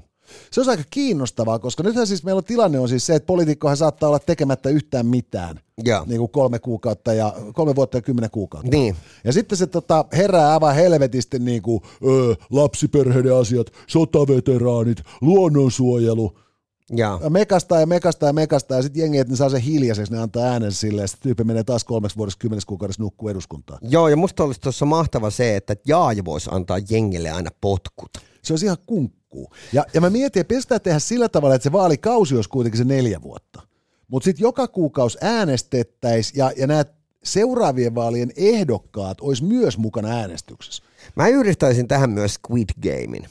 Se 0.52 0.62
on 0.62 0.70
aika 0.70 0.84
kiinnostavaa, 0.90 1.60
koska 1.60 1.84
nythän 1.84 2.08
siis 2.08 2.24
meillä 2.24 2.40
on 2.40 2.44
tilanne 2.44 2.80
on 2.80 2.90
siis 2.90 3.06
se, 3.06 3.16
että 3.16 3.28
poliitikkohan 3.28 3.78
saattaa 3.78 4.10
olla 4.10 4.20
tekemättä 4.20 4.70
yhtään 4.70 5.06
mitään. 5.06 5.60
Joo. 5.84 6.04
Niin 6.08 6.20
kuin 6.20 6.32
kolme 6.32 6.60
kuukautta 6.60 7.14
ja 7.14 7.34
kolme 7.54 7.76
vuotta 7.76 7.98
ja 7.98 8.02
kymmenen 8.02 8.32
kuukautta. 8.32 8.72
Niin. 8.72 8.96
Ja 9.24 9.34
sitten 9.34 9.58
se 9.58 9.68
tota, 9.68 10.06
herää 10.14 10.54
aivan 10.54 10.76
helvetisti 10.76 11.40
niin 11.40 11.62
kuin, 11.62 11.82
öö, 12.06 12.36
lapsiperheiden 12.52 13.36
asiat, 13.36 13.68
sotaveteraanit, 13.88 14.98
luonnonsuojelu. 15.22 16.47
Joo. 16.90 17.20
Ja 17.24 17.30
mekastaa 17.30 17.80
ja 17.80 17.86
mekastaa 17.86 18.30
ja 18.30 18.34
mekastaa 18.34 18.78
ja 18.78 18.82
sitten 18.82 19.02
jengi, 19.02 19.18
että 19.18 19.34
ne 19.34 19.38
saa 19.38 19.50
sen 19.50 19.62
hiljaiseksi, 19.62 20.14
ne 20.14 20.20
antaa 20.20 20.44
äänen 20.44 20.72
silleen, 20.72 21.04
ja 21.04 21.08
sitten 21.08 21.24
tyyppi 21.24 21.44
menee 21.44 21.64
taas 21.64 21.84
kolmeksi 21.84 22.18
vuodessa 22.18 22.40
kymmenes 22.40 22.66
kuukaudessa 22.66 23.04
nukkuu 23.04 23.30
eduskuntaan. 23.30 23.80
Joo, 23.82 24.08
ja 24.08 24.16
musta 24.16 24.44
olisi 24.44 24.62
tuossa 24.62 24.86
mahtava 24.86 25.30
se, 25.30 25.56
että 25.56 25.76
Jaaja 25.88 26.26
voisi 26.26 26.50
antaa 26.54 26.78
jengille 26.90 27.32
aina 27.32 27.50
potkut. 27.62 28.10
Se 28.42 28.54
olisi 28.54 28.66
ihan 28.66 28.78
kunkkuu. 28.86 29.54
Ja, 29.74 29.86
ja 29.94 30.02
mä 30.02 30.10
mietin, 30.10 30.40
että 30.42 30.48
pitäisikö 30.50 30.70
tää 30.70 30.80
tehdä 30.80 31.00
sillä 31.00 31.30
tavalla, 31.30 31.56
että 31.56 31.64
se 31.64 31.72
vaalikausi 31.72 32.36
olisi 32.36 32.50
kuitenkin 32.50 32.78
se 32.78 32.84
neljä 32.84 33.22
vuotta. 33.22 33.62
Mutta 34.08 34.26
sitten 34.26 34.44
joka 34.44 34.68
kuukausi 34.68 35.18
äänestettäisiin 35.22 36.38
ja, 36.38 36.52
ja 36.58 36.68
nämä 36.68 36.86
seuraavien 37.24 37.96
vaalien 37.96 38.32
ehdokkaat 38.36 39.22
olisi 39.22 39.44
myös 39.44 39.78
mukana 39.78 40.10
äänestyksessä. 40.10 40.84
Mä 41.16 41.28
yhdistäisin 41.28 41.88
tähän 41.88 42.10
myös 42.10 42.34
Squid 42.34 42.70
Gamein. 42.82 43.28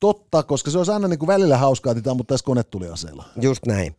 Totta, 0.00 0.42
koska 0.42 0.70
se 0.70 0.78
olisi 0.78 0.92
aina 0.92 1.08
niin 1.08 1.18
kuin 1.18 1.26
välillä 1.26 1.58
hauskaa, 1.58 1.92
että 1.92 2.10
ammuttaisiin 2.10 2.44
konetuliaseella. 2.44 3.24
Just 3.40 3.66
näin. 3.66 3.96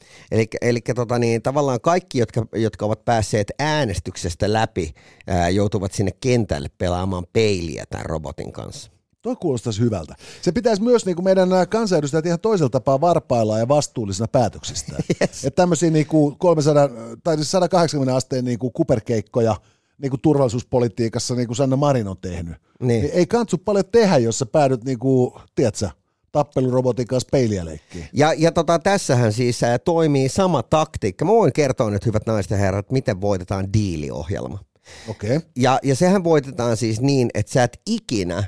Eli 0.62 0.82
tota 0.96 1.20
niin, 1.20 1.42
tavallaan 1.42 1.82
kaikki, 1.82 2.20
jotka, 2.20 2.46
jotka 2.56 2.86
ovat 2.86 3.06
päässeet 3.06 3.52
äänestyksestä 3.60 4.54
läpi, 4.54 4.94
ää, 5.28 5.50
joutuvat 5.50 5.92
sinne 5.92 6.12
kentälle 6.22 6.70
pelaamaan 6.78 7.26
peiliä 7.34 7.84
tämän 7.90 8.06
robotin 8.06 8.52
kanssa. 8.52 8.92
Toi 9.22 9.36
kuulostaisi 9.36 9.82
hyvältä. 9.82 10.16
Se 10.42 10.52
pitäisi 10.52 10.82
myös 10.82 11.06
niin 11.06 11.16
kuin 11.16 11.24
meidän 11.24 11.50
kansanedustajat 11.70 12.26
ihan 12.26 12.40
toisella 12.40 12.70
tapaa 12.70 13.02
varpailla 13.02 13.60
ja 13.60 13.68
vastuullisena 13.68 14.28
päätöksistä. 14.28 14.94
Yes. 15.22 15.46
Että 15.46 15.62
tämmöisiä 15.62 15.90
niin 15.90 16.06
kuin 16.06 16.38
300, 16.38 16.90
tai 17.24 17.36
siis 17.36 17.52
180 17.52 18.16
asteen 18.16 18.46
niin 18.46 18.60
kuin 18.60 18.74
kuperkeikkoja 18.74 19.56
niin 20.02 20.10
kuin 20.10 20.22
turvallisuuspolitiikassa, 20.22 21.36
niin 21.36 21.48
kuin 21.48 21.56
Sanna 21.56 21.76
Marin 21.76 22.08
on 22.08 22.18
tehnyt. 22.22 22.56
Niin. 22.80 23.02
Niin 23.02 23.14
ei 23.14 23.26
kansu 23.26 23.58
paljon 23.58 23.86
tehdä, 23.92 24.18
jos 24.18 24.40
sä 24.40 24.46
päädyt, 24.46 24.84
niin 24.84 25.00
kuin, 25.00 25.32
tiedätkö, 25.56 25.90
tappelurobotin 26.32 27.08
kanssa 27.08 27.30
peiliä 27.32 27.66
leikkiin. 27.66 28.06
Ja, 28.14 28.34
ja 28.38 28.52
tota, 28.52 28.80
tässähän 28.80 29.34
siis 29.34 29.64
ää, 29.64 29.80
toimii 29.80 30.30
sama 30.30 30.64
taktiikka. 30.64 31.26
Mä 31.26 31.32
voin 31.32 31.54
kertoa 31.54 31.90
nyt, 31.90 32.06
hyvät 32.06 32.26
naiset 32.26 32.52
ja 32.52 32.58
herrat, 32.58 32.92
miten 32.92 33.22
voitetaan 33.22 33.74
diiliohjelma. 33.74 34.60
Okei. 35.08 35.38
Okay. 35.38 35.50
Ja, 35.56 35.80
ja 35.84 35.96
sehän 35.96 36.24
voitetaan 36.24 36.78
siis 36.78 37.02
niin, 37.02 37.30
että 37.34 37.52
sä 37.52 37.64
et 37.64 37.82
ikinä 37.86 38.44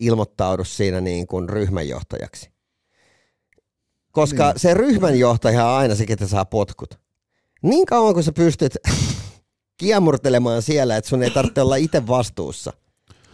ilmoittaudu 0.00 0.64
siinä 0.64 1.00
niin 1.00 1.26
kuin 1.26 1.48
ryhmänjohtajaksi. 1.48 2.50
Koska 4.12 4.50
Niin. 4.50 4.60
se 4.60 4.74
ryhmänjohtaja 4.74 5.66
on 5.66 5.72
aina 5.78 5.94
se, 5.94 6.06
ketä 6.06 6.26
saa 6.26 6.44
potkut. 6.44 6.98
Niin 7.62 7.86
kauan 7.86 8.14
kun 8.14 8.22
sä 8.22 8.32
pystyt 8.32 8.76
kiemurtelemaan 9.78 10.62
siellä, 10.62 10.96
että 10.96 11.08
sun 11.10 11.22
ei 11.22 11.30
tarvitse 11.30 11.62
olla 11.62 11.76
itse 11.76 12.06
vastuussa, 12.06 12.72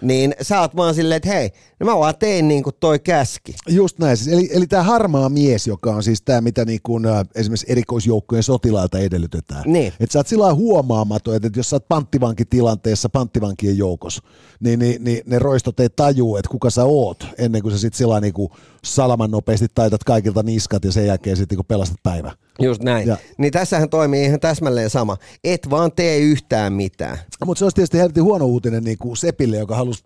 niin 0.03 0.35
sä 0.43 0.61
oot 0.61 0.77
vaan 0.77 0.95
silleen, 0.95 1.17
että 1.17 1.29
hei, 1.29 1.51
no 1.81 1.87
mä 1.87 1.99
vaan 1.99 2.15
tein 2.19 2.49
niin 2.49 2.63
kuin 2.63 2.77
toi 2.81 2.99
käski. 2.99 3.55
Just 3.69 3.99
näin. 3.99 4.17
Siis, 4.17 4.37
eli, 4.37 4.49
eli 4.53 4.67
tämä 4.67 4.83
harmaa 4.83 5.29
mies, 5.29 5.67
joka 5.67 5.95
on 5.95 6.03
siis 6.03 6.23
tämä, 6.23 6.41
mitä 6.41 6.65
niin 6.65 6.81
kuin, 6.83 7.07
äh, 7.07 7.25
esimerkiksi 7.35 7.67
erikoisjoukkojen 7.69 8.43
sotilailta 8.43 8.99
edellytetään. 8.99 9.63
Niin. 9.67 9.93
Että 10.01 10.13
sä 10.13 10.19
oot 10.19 10.27
sillä 10.27 10.55
huomaamaton, 10.55 11.35
että 11.35 11.51
jos 11.57 11.71
sä 11.71 11.77
oot 11.77 11.89
panttivankitilanteessa 11.89 13.09
panttivankien 13.09 13.79
joukossa, 13.79 14.23
niin, 14.61 14.79
niin, 14.79 15.05
niin 15.05 15.23
ne 15.27 15.39
roistot 15.39 15.81
ei 15.81 15.89
tajuu, 15.97 16.37
että 16.37 16.51
kuka 16.51 16.71
sä 16.71 16.85
oot, 16.85 17.27
ennen 17.39 17.63
kuin 17.63 17.73
sä 17.73 17.79
sitten 17.79 17.99
sillä 17.99 18.21
niin 18.21 18.35
kuin 18.35 18.49
salaman 18.85 19.31
nopeasti 19.31 19.67
taitat 19.75 20.05
kaikilta 20.05 20.43
niskat 20.43 20.85
ja 20.85 20.93
sen 20.93 21.07
jälkeen 21.07 21.37
sitten 21.37 21.59
niin 21.59 21.67
pelastat 21.67 22.03
päivä. 22.03 22.33
Just 22.63 22.83
näin. 22.83 23.09
Ja- 23.09 23.17
Niin 23.39 23.53
tässähän 23.53 23.89
toimii 23.91 24.25
ihan 24.25 24.41
täsmälleen 24.41 24.91
sama. 24.91 25.17
Et 25.45 25.71
vaan 25.71 25.93
tee 25.93 26.19
yhtään 26.19 26.73
mitään. 26.73 27.19
Mutta 27.45 27.59
se 27.59 27.65
olisi 27.65 27.75
tietysti 27.75 27.99
helvetin 27.99 28.23
huono 28.25 28.45
uutinen 28.47 28.85
niin 28.85 28.99
kuin 28.99 29.17
Sepille, 29.17 29.57
joka 29.57 29.77
halusi 29.77 30.05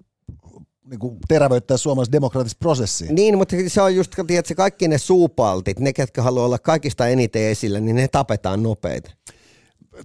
niin 0.91 0.99
kuin 0.99 1.19
terävöittää 1.29 1.77
suomalaisen 1.77 2.13
demokraattista 2.13 2.59
prosessia. 2.59 3.13
Niin, 3.13 3.39
mutta 3.39 3.57
se 3.69 3.83
on 3.83 3.95
just, 3.97 4.13
tiedätkö, 4.27 4.55
kaikki 4.55 4.89
ne 4.89 4.99
suupaltit, 4.99 5.79
ne 5.81 5.93
ketkä 5.93 6.23
haluaa 6.23 6.47
olla 6.47 6.59
kaikista 6.59 7.09
eniten 7.09 7.43
esillä, 7.43 7.81
niin 7.81 7.97
ne 7.97 8.09
tapetaan 8.09 8.63
nopeita. 8.63 9.11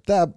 Tämä 0.06 0.28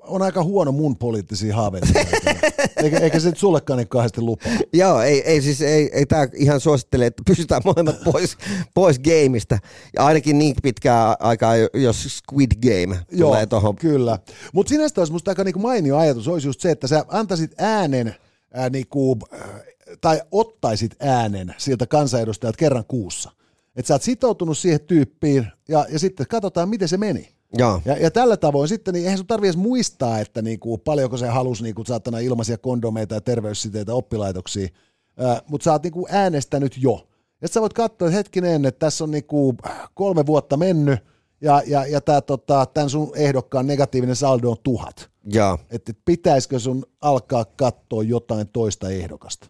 on 0.00 0.22
aika 0.22 0.42
huono 0.42 0.72
mun 0.72 0.96
poliittisiin 0.96 1.54
haaveisiin. 1.54 2.06
eikä, 2.82 2.98
eikä 2.98 3.20
se 3.20 3.28
nyt 3.28 3.38
sullekaan 3.38 3.78
niin 3.78 3.88
kahdesti 3.88 4.20
lupaa. 4.20 4.52
Joo, 4.72 5.00
ei, 5.00 5.22
ei 5.22 5.42
siis 5.42 5.62
ei, 5.62 5.90
ei 5.92 6.06
tämä 6.06 6.28
ihan 6.34 6.60
suosittele, 6.60 7.06
että 7.06 7.22
pysytään 7.26 7.62
molemmat 7.64 8.04
pois, 8.04 8.36
pois 8.74 8.98
gameista. 8.98 9.58
Ja 9.96 10.06
ainakin 10.06 10.38
niin 10.38 10.56
pitkää 10.62 11.16
aikaa, 11.20 11.56
jos 11.74 12.22
Squid 12.32 12.50
Game 12.62 12.98
tulee 13.18 13.46
tuohon. 13.46 13.76
kyllä. 13.76 14.18
Mutta 14.52 14.70
sinänsä 14.70 15.00
olisi 15.00 15.12
musta 15.12 15.30
aika 15.30 15.44
niinku 15.44 15.60
mainio 15.60 15.96
ajatus 15.96 16.28
olisi 16.28 16.48
just 16.48 16.60
se, 16.60 16.70
että 16.70 16.86
sä 16.86 17.04
antaisit 17.08 17.54
äänen 17.58 18.14
ää, 18.54 18.70
niinku, 18.70 19.18
tai 20.00 20.20
ottaisit 20.32 20.96
äänen 21.00 21.54
siltä 21.58 21.86
kansanedustajalta 21.86 22.56
kerran 22.56 22.84
kuussa. 22.88 23.30
Että 23.76 23.86
sä 23.88 23.94
oot 23.94 24.02
sitoutunut 24.02 24.58
siihen 24.58 24.80
tyyppiin 24.80 25.46
ja, 25.68 25.86
ja 25.88 25.98
sitten 25.98 26.26
katsotaan, 26.26 26.68
miten 26.68 26.88
se 26.88 26.96
meni. 26.96 27.37
Joo. 27.52 27.82
Ja, 27.84 27.96
ja 27.96 28.10
tällä 28.10 28.36
tavoin 28.36 28.68
sitten, 28.68 28.94
niin 28.94 29.04
eihän 29.04 29.18
sun 29.18 29.26
tarvitse 29.26 29.48
edes 29.48 29.56
muistaa, 29.56 30.18
että 30.18 30.42
niinku, 30.42 30.78
paljonko 30.78 31.16
se 31.16 31.26
halusi 31.26 31.62
niinku, 31.62 31.84
saatana 31.84 32.18
ilmaisia 32.18 32.58
kondomeita 32.58 33.14
ja 33.14 33.20
terveyssiteitä 33.20 33.94
oppilaitoksiin, 33.94 34.68
mutta 35.48 35.64
sä 35.64 35.72
oot 35.72 35.82
niinku 35.82 36.06
äänestänyt 36.10 36.76
jo. 36.78 37.08
Ja 37.42 37.48
sä 37.48 37.60
voit 37.60 37.72
katsoa, 37.72 38.08
että 38.08 38.16
hetkinen, 38.16 38.64
että 38.64 38.78
tässä 38.78 39.04
on 39.04 39.10
niinku 39.10 39.56
kolme 39.94 40.26
vuotta 40.26 40.56
mennyt, 40.56 41.00
ja, 41.40 41.62
ja, 41.66 41.86
ja 41.86 42.00
tää, 42.00 42.20
tota, 42.20 42.66
tämän 42.66 42.90
sun 42.90 43.12
ehdokkaan 43.16 43.66
negatiivinen 43.66 44.16
saldo 44.16 44.50
on 44.50 44.56
tuhat. 44.62 45.10
Että 45.70 45.92
pitäisikö 46.04 46.58
sun 46.58 46.86
alkaa 47.00 47.44
katsoa 47.44 48.02
jotain 48.02 48.48
toista 48.48 48.90
ehdokasta? 48.90 49.46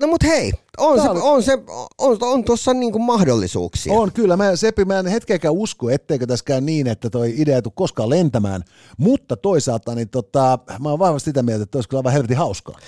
No 0.00 0.06
mut 0.06 0.24
hei, 0.24 0.52
on, 0.78 1.00
se, 1.02 1.08
on, 1.08 1.42
se, 1.42 1.58
on, 1.98 2.18
on 2.20 2.44
tuossa 2.44 2.74
niinku 2.74 2.98
mahdollisuuksia. 2.98 3.92
On 3.92 4.12
kyllä, 4.12 4.36
mä, 4.36 4.56
Sepi, 4.56 4.84
mä 4.84 4.98
en 4.98 5.06
hetkeäkään 5.06 5.54
usko, 5.54 5.90
etteikö 5.90 6.26
tässä 6.26 6.44
käy 6.44 6.60
niin, 6.60 6.86
että 6.86 7.10
toi 7.10 7.34
idea 7.36 7.56
ei 7.56 7.62
tule 7.62 7.72
koskaan 7.76 8.10
lentämään, 8.10 8.62
mutta 8.98 9.36
toisaalta 9.36 9.94
niin 9.94 10.08
tota, 10.08 10.58
mä 10.80 10.88
oon 10.88 10.98
vahvasti 10.98 11.30
sitä 11.30 11.42
mieltä, 11.42 11.62
että 11.62 11.78
olisi 11.78 11.88
kyllä 11.88 11.98
aivan 12.00 12.12
helvetin 12.12 12.36
hauskaa. 12.36 12.78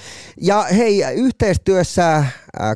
Ja 0.41 0.63
hei, 0.63 1.05
yhteistyössä 1.15 2.17
äh, 2.17 2.27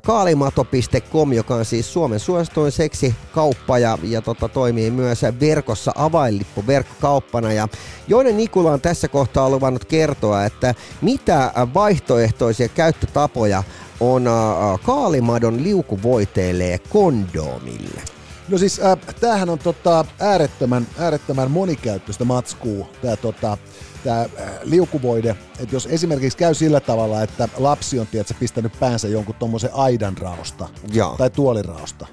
kaalimato.com, 0.03 1.33
joka 1.33 1.55
on 1.55 1.65
siis 1.65 1.93
Suomen 1.93 2.21
suosituin 2.21 2.73
seksikauppa 2.73 3.79
ja, 3.79 3.99
ja 4.03 4.23
tota, 4.23 4.49
toimii 4.49 4.91
myös 4.91 5.23
verkossa 5.41 5.93
avainlippu 5.95 6.67
verkkokauppana. 6.67 7.53
Ja 7.53 7.69
Joinen 8.09 8.37
Nikula 8.37 8.73
on 8.73 8.81
tässä 8.81 9.09
kohtaa 9.09 9.51
luvannut 9.51 9.85
kertoa, 9.85 10.45
että 10.45 10.75
mitä 11.03 11.53
vaihtoehtoisia 11.75 12.69
käyttötapoja 12.69 13.63
on 14.03 14.27
äh, 14.27 14.81
kaalimadon 14.83 15.63
liukuvoiteille 15.63 16.81
kondomille. 16.89 18.03
No 18.49 18.59
siis 18.59 18.81
äh, 18.81 18.99
tämähän 19.21 19.51
on 19.51 19.59
tota, 19.59 20.05
äärettömän, 20.21 20.87
äärettömän 20.99 21.51
monikäyttöistä 21.51 22.25
matskua, 22.25 22.89
tämä 23.03 23.17
tota, 23.17 23.59
tää, 24.05 24.21
äh, 24.21 24.29
liukuvoide. 24.63 25.37
Että 25.61 25.75
jos 25.75 25.87
esimerkiksi 25.87 26.39
käy 26.39 26.55
sillä 26.55 26.81
tavalla, 26.81 27.23
että 27.23 27.49
lapsi 27.57 27.99
on 27.99 28.07
tiedätkö, 28.07 28.35
pistänyt 28.41 28.81
päänsä 28.81 29.09
jonkun 29.09 29.35
tuommoisen 29.35 29.75
aidan 29.75 30.19
raosta 30.19 30.69
Joo. 30.93 31.15
tai 31.19 31.31
tuoliraosta, 31.31 32.07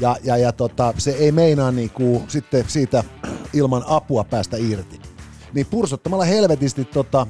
ja, 0.00 0.16
ja, 0.24 0.36
ja 0.36 0.52
tota, 0.52 0.94
se 0.98 1.10
ei 1.10 1.32
meinaa 1.32 1.70
niinku, 1.70 2.22
sitten 2.28 2.64
siitä 2.68 3.04
ilman 3.52 3.84
apua 3.86 4.24
päästä 4.24 4.56
irti, 4.56 5.00
niin 5.52 5.66
pursottamalla 5.66 6.24
helvetisti 6.24 6.84
tota, 6.84 7.26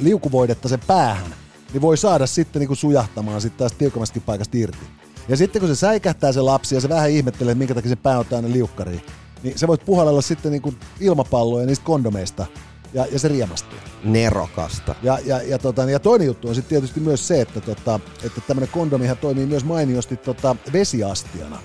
liukuvoidetta 0.00 0.68
sen 0.68 0.80
päähän, 0.86 1.34
niin 1.72 1.82
voi 1.82 1.96
saada 1.96 2.26
sitten 2.26 2.60
niinku 2.60 2.74
sujahtamaan 2.74 3.40
sitten 3.40 3.58
taas 3.58 3.72
tiukemmastakin 3.72 4.22
paikasta 4.22 4.56
irti. 4.56 4.86
Ja 5.28 5.36
sitten 5.36 5.60
kun 5.60 5.68
se 5.68 5.74
säikähtää 5.74 6.32
se 6.32 6.40
lapsi 6.40 6.74
ja 6.74 6.80
se 6.80 6.88
vähän 6.88 7.10
ihmettelee, 7.10 7.52
että 7.52 7.58
minkä 7.58 7.74
takia 7.74 7.88
se 7.88 7.96
pää 7.96 8.18
on 8.18 8.26
täynnä 8.26 8.52
liukkariin, 8.52 9.02
niin 9.42 9.58
se 9.58 9.66
voit 9.66 9.84
puhallella 9.84 10.22
sitten 10.22 10.52
niinku 10.52 10.74
ilmapalloja 11.00 11.66
niistä 11.66 11.84
kondomeista 11.84 12.46
ja, 12.94 13.06
ja 13.12 13.18
se 13.18 13.28
riemastuu. 13.28 13.78
Nerokasta. 14.04 14.94
Ja, 15.02 15.18
ja, 15.24 15.42
ja, 15.42 15.58
tota, 15.58 15.90
ja 15.90 15.98
toinen 15.98 16.26
juttu 16.26 16.48
on 16.48 16.54
sitten 16.54 16.68
tietysti 16.68 17.00
myös 17.00 17.28
se, 17.28 17.40
että, 17.40 17.60
tota, 17.60 18.00
että 18.24 18.40
tämmöinen 18.40 18.72
kondomihan 18.72 19.16
toimii 19.16 19.46
myös 19.46 19.64
mainiosti 19.64 20.16
tota, 20.16 20.56
vesiastiana. 20.72 21.58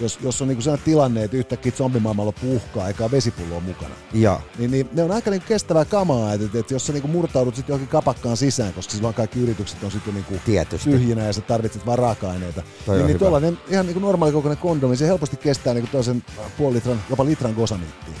Jos, 0.00 0.18
jos 0.22 0.42
on 0.42 0.48
niinku 0.48 0.62
sellainen 0.62 0.84
tilanne, 0.84 1.24
että 1.24 1.36
yhtäkkiä 1.36 1.72
zombimaailma 1.72 2.24
loppuu 2.24 2.56
uhkaa, 2.56 2.88
eikä 2.88 3.10
vesipulloa 3.10 3.60
mukana. 3.60 3.94
Joo. 4.12 4.40
Niin, 4.58 4.70
niin 4.70 4.88
ne 4.92 5.02
on 5.02 5.10
aika 5.10 5.30
niinku 5.30 5.46
kestävää 5.48 5.84
kamaa, 5.84 6.32
että, 6.32 6.46
että, 6.46 6.58
että 6.58 6.74
jos 6.74 6.86
sä 6.86 6.92
niinku 6.92 7.08
murtaudut 7.08 7.56
sitten 7.56 7.72
johonkin 7.72 7.88
kapakkaan 7.88 8.36
sisään, 8.36 8.72
koska 8.72 8.92
silloin 8.92 9.14
kaikki 9.14 9.40
yritykset 9.40 9.84
on 9.84 9.90
sitten 9.90 10.14
niinku 10.14 10.34
Tietysti. 10.44 10.90
tyhjinä 10.90 11.26
ja 11.26 11.32
sä 11.32 11.40
tarvitset 11.40 11.86
vaan 11.86 11.98
raaka-aineita. 11.98 12.62
Toi 12.86 12.96
niin, 12.96 13.06
niin 13.06 13.18
tuollainen 13.18 13.58
ihan 13.68 13.86
niinku 13.86 14.00
normaali 14.00 14.32
kokoinen 14.32 14.58
kondomi, 14.58 14.96
se 14.96 15.06
helposti 15.06 15.36
kestää 15.36 15.74
niinku 15.74 15.88
toisen 15.92 16.24
puoli 16.58 16.74
litran, 16.74 17.02
jopa 17.10 17.24
litran 17.24 17.54
gosamiittia. 17.54 18.14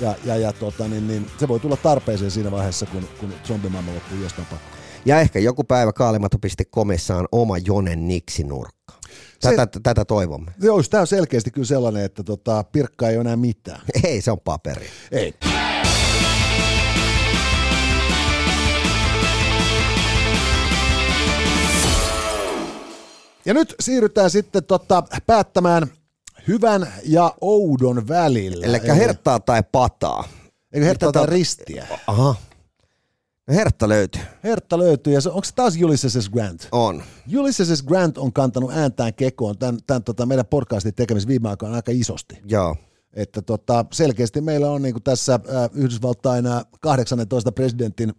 Ja, 0.00 0.14
ja, 0.24 0.36
ja 0.36 0.52
tota, 0.52 0.88
niin, 0.88 1.08
niin, 1.08 1.26
se 1.38 1.48
voi 1.48 1.60
tulla 1.60 1.76
tarpeeseen 1.76 2.30
siinä 2.30 2.50
vaiheessa, 2.50 2.86
kun, 2.86 3.08
kun 3.20 3.32
zombimaailma 3.44 3.94
loppuu 3.94 4.18
jostain 4.22 4.48
pakko. 4.50 4.68
Ja 5.04 5.20
ehkä 5.20 5.38
joku 5.38 5.64
päivä 5.64 5.92
kaalimato.comissa 5.92 7.16
on 7.16 7.26
oma 7.32 7.58
Jonen 7.58 8.08
Niksi-nurkka. 8.08 8.77
Tätä, 9.40 9.68
se... 9.74 9.80
tätä 9.82 10.04
toivomme. 10.04 10.52
Joo, 10.62 10.82
tämä 10.82 11.00
on 11.00 11.06
selkeästi 11.06 11.50
kyllä 11.50 11.66
sellainen, 11.66 12.04
että 12.04 12.22
tota, 12.22 12.64
pirkka 12.64 13.08
ei 13.08 13.16
ole 13.16 13.20
enää 13.20 13.36
mitään. 13.36 13.80
Ei, 14.04 14.20
se 14.20 14.30
on 14.30 14.40
paperi. 14.40 14.86
Ei. 15.12 15.34
Ja 23.44 23.54
nyt 23.54 23.74
siirrytään 23.80 24.30
sitten 24.30 24.64
tota, 24.64 25.02
päättämään 25.26 25.86
hyvän 26.48 26.92
ja 27.04 27.34
oudon 27.40 28.08
välillä. 28.08 28.66
Eli 28.66 28.80
herttaa 28.96 29.40
tai 29.40 29.62
pataa. 29.72 30.28
Eikö 30.72 30.86
hertta 30.86 31.06
Tota- 31.06 31.12
tota... 31.12 31.26
ristiä? 31.26 31.86
Aha. 32.06 32.34
Hertta 33.48 33.88
löytyy. 33.88 34.22
Hertta 34.44 34.78
löytyy, 34.78 35.12
ja 35.12 35.20
se, 35.20 35.28
onko 35.28 35.44
se 35.44 35.54
taas 35.54 35.76
Ulysses 35.84 36.12
S. 36.12 36.30
Grant? 36.30 36.68
On. 36.72 37.02
Ulysses 37.38 37.78
S. 37.78 37.82
Grant 37.82 38.18
on 38.18 38.32
kantanut 38.32 38.70
ääntään 38.72 39.14
kekoon 39.14 39.58
tämän, 39.58 39.78
tämän 39.86 40.02
tota, 40.02 40.26
meidän 40.26 40.46
podcastin 40.46 40.94
tekemisessä 40.94 41.28
viime 41.28 41.48
aikoina 41.48 41.74
aika 41.74 41.92
isosti. 41.94 42.38
Joo. 42.48 42.76
Että 43.12 43.42
tota, 43.42 43.84
selkeästi 43.92 44.40
meillä 44.40 44.70
on 44.70 44.82
niin 44.82 45.02
tässä 45.04 45.34
äh, 45.34 45.70
Yhdysvaltain 45.74 46.46
äh, 46.46 46.64
18 46.80 47.52
presidentin 47.52 48.12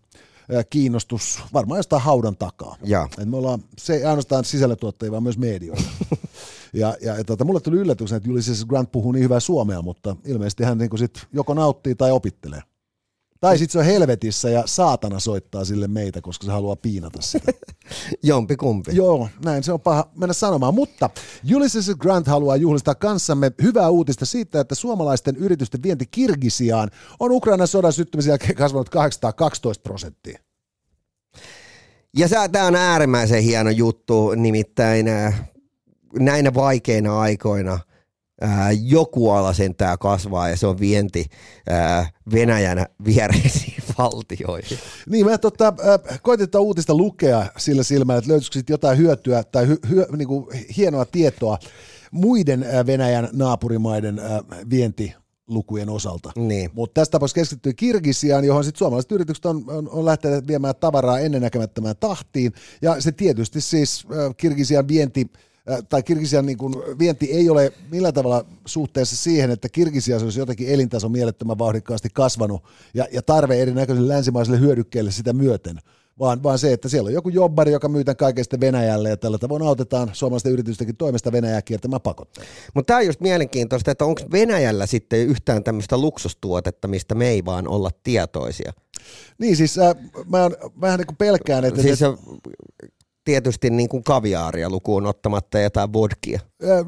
äh, 0.55 0.65
kiinnostus 0.69 1.39
varmaan 1.53 1.79
jostain 1.79 2.01
haudan 2.01 2.37
takaa. 2.37 2.75
Joo. 2.83 3.07
Et 3.19 3.29
me 3.29 3.37
ollaan 3.37 3.63
se 3.77 3.93
ei 3.93 4.05
ainoastaan 4.05 4.45
sisällötuottajia, 4.45 5.11
vaan 5.11 5.23
myös 5.23 5.37
medioita. 5.37 5.83
ja, 6.73 6.97
ja, 7.01 7.17
ja 7.17 7.23
tota, 7.23 7.45
mulle 7.45 7.59
tuli 7.59 7.77
yllätyksenä, 7.77 8.17
että 8.17 8.29
Ulysses 8.29 8.65
Grant 8.65 8.91
puhuu 8.91 9.11
niin 9.11 9.23
hyvää 9.23 9.39
suomea, 9.39 9.81
mutta 9.81 10.15
ilmeisesti 10.25 10.63
hän 10.63 10.77
niin 10.77 10.97
sit 10.97 11.27
joko 11.33 11.53
nauttii 11.53 11.95
tai 11.95 12.11
opittelee. 12.11 12.61
Tai 13.39 13.57
sitten 13.57 13.71
se 13.71 13.79
on 13.79 13.85
helvetissä 13.85 14.49
ja 14.49 14.63
saatana 14.65 15.19
soittaa 15.19 15.65
sille 15.65 15.87
meitä, 15.87 16.21
koska 16.21 16.45
se 16.45 16.51
haluaa 16.51 16.75
piinata 16.75 17.21
sitä. 17.21 17.51
Jompi 18.23 18.55
kumpi. 18.55 18.95
Joo, 18.95 19.29
näin 19.45 19.63
se 19.63 19.73
on 19.73 19.81
paha 19.81 20.09
mennä 20.15 20.33
sanomaan, 20.33 20.73
mutta 20.73 21.09
Ulysses 21.55 21.91
Grant 21.99 22.27
haluaa 22.27 22.55
juhlistaa 22.55 22.95
kanssamme 22.95 23.51
hyvää 23.61 23.89
uutista 23.89 24.25
siitä, 24.25 24.59
että 24.59 24.75
suomalaisten 24.75 25.35
yritysten 25.35 25.83
vienti 25.83 26.05
Kirgisiaan 26.11 26.91
on 27.19 27.31
Ukrainan 27.31 27.67
sodan 27.67 27.93
syttymisen 27.93 28.31
jälkeen 28.31 28.55
kasvanut 28.55 28.89
812 28.89 29.81
prosenttia. 29.81 30.39
Ja 32.17 32.27
tämä 32.51 32.67
on 32.67 32.75
äärimmäisen 32.75 33.43
hieno 33.43 33.69
juttu, 33.69 34.33
nimittäin 34.35 35.07
äh, 35.07 35.49
näinä 36.19 36.53
vaikeina 36.53 37.19
aikoina 37.19 37.79
ää, 38.41 38.71
joku 38.71 39.29
ala 39.29 39.53
sentää 39.53 39.97
kasvaa 39.97 40.49
ja 40.49 40.57
se 40.57 40.67
on 40.67 40.79
vienti 40.79 41.25
ää, 41.69 42.09
Venäjän 42.31 42.85
viereisiin 43.05 43.83
valtioihin. 43.97 44.77
Niin, 45.09 45.25
mä 45.25 45.37
tota, 45.37 45.73
äh, 46.09 46.19
koitin 46.21 46.47
tätä 46.47 46.59
uutista 46.59 46.95
lukea 46.95 47.45
sillä 47.57 47.83
silmällä, 47.83 48.17
että 48.17 48.31
löytyisikö 48.31 48.73
jotain 48.73 48.97
hyötyä 48.97 49.43
tai 49.43 49.67
hy, 49.67 49.77
hy, 49.89 50.05
niinku, 50.17 50.51
hienoa 50.77 51.05
tietoa 51.05 51.57
muiden 52.11 52.63
äh, 52.63 52.85
Venäjän 52.85 53.29
naapurimaiden 53.33 54.19
äh, 54.19 54.25
vienti 54.69 55.13
lukujen 55.47 55.89
osalta. 55.89 56.31
Niin. 56.35 56.69
Mutta 56.73 56.93
tässä 56.93 57.11
tapauksessa 57.11 57.41
keskittyy 57.41 57.73
Kirgisiaan, 57.73 58.45
johon 58.45 58.63
sitten 58.63 58.79
suomalaiset 58.79 59.11
yritykset 59.11 59.45
on, 59.45 59.63
on, 59.67 59.89
on 59.89 60.05
lähteneet 60.05 60.47
viemään 60.47 60.75
tavaraa 60.79 61.19
ennennäkemättömään 61.19 61.95
tahtiin. 61.99 62.53
Ja 62.81 63.01
se 63.01 63.11
tietysti 63.11 63.61
siis 63.61 64.05
äh, 64.11 64.35
Kirgisian 64.37 64.87
vienti 64.87 65.27
äh, 65.35 65.48
tai 65.89 66.03
Kirgisian 66.03 66.45
niin 66.45 66.57
kuin 66.57 66.73
vienti 66.99 67.31
ei 67.31 67.49
ole 67.49 67.73
millään 67.91 68.13
tavalla 68.13 68.45
suhteessa 68.65 69.15
siihen, 69.15 69.51
että 69.51 69.69
Kirgisiassa 69.69 70.25
olisi 70.25 70.39
jotenkin 70.39 70.69
elintaso 70.69 71.09
mielettömän 71.09 71.57
vauhdikkaasti 71.57 72.09
kasvanut 72.13 72.63
ja, 72.93 73.07
ja 73.11 73.21
tarve 73.21 73.61
erinäköisille 73.61 74.13
länsimaisille 74.13 74.59
hyödykkeille 74.59 75.11
sitä 75.11 75.33
myöten 75.33 75.79
vaan, 76.19 76.43
vaan 76.43 76.59
se, 76.59 76.73
että 76.73 76.89
siellä 76.89 77.07
on 77.07 77.13
joku 77.13 77.29
jobbari, 77.29 77.71
joka 77.71 77.89
myy 77.89 78.03
tämän 78.03 78.17
kaiken 78.17 78.43
sitten 78.43 78.59
Venäjälle 78.59 79.09
ja 79.09 79.17
tällä 79.17 79.37
tavoin 79.37 79.61
autetaan 79.61 80.09
suomalaisten 80.13 80.51
yritystenkin 80.51 80.97
toimesta 80.97 81.31
Venäjää 81.31 81.61
kiertämään 81.61 82.01
pakotteita. 82.01 82.49
Mutta 82.73 82.87
tämä 82.87 82.97
on 82.97 83.05
just 83.05 83.19
mielenkiintoista, 83.19 83.91
että 83.91 84.05
onko 84.05 84.21
Venäjällä 84.31 84.85
sitten 84.85 85.19
yhtään 85.19 85.63
tämmöistä 85.63 85.97
luksustuotetta, 85.97 86.87
mistä 86.87 87.15
me 87.15 87.27
ei 87.27 87.45
vaan 87.45 87.67
olla 87.67 87.91
tietoisia? 88.03 88.73
Niin 89.37 89.55
siis 89.55 89.77
äh, 89.77 89.95
mä 90.29 90.43
on 90.43 90.55
vähän 90.81 90.97
niin 90.97 91.07
kuin 91.07 91.17
pelkään, 91.17 91.65
että... 91.65 91.81
Siis 91.81 92.01
että 92.01 92.17
tietysti 93.29 93.69
niin 93.69 93.89
kuin 93.89 94.03
kaviaaria 94.03 94.69
lukuun 94.69 95.05
ottamatta 95.05 95.59
jotain 95.59 95.93
vodkia. 95.93 96.39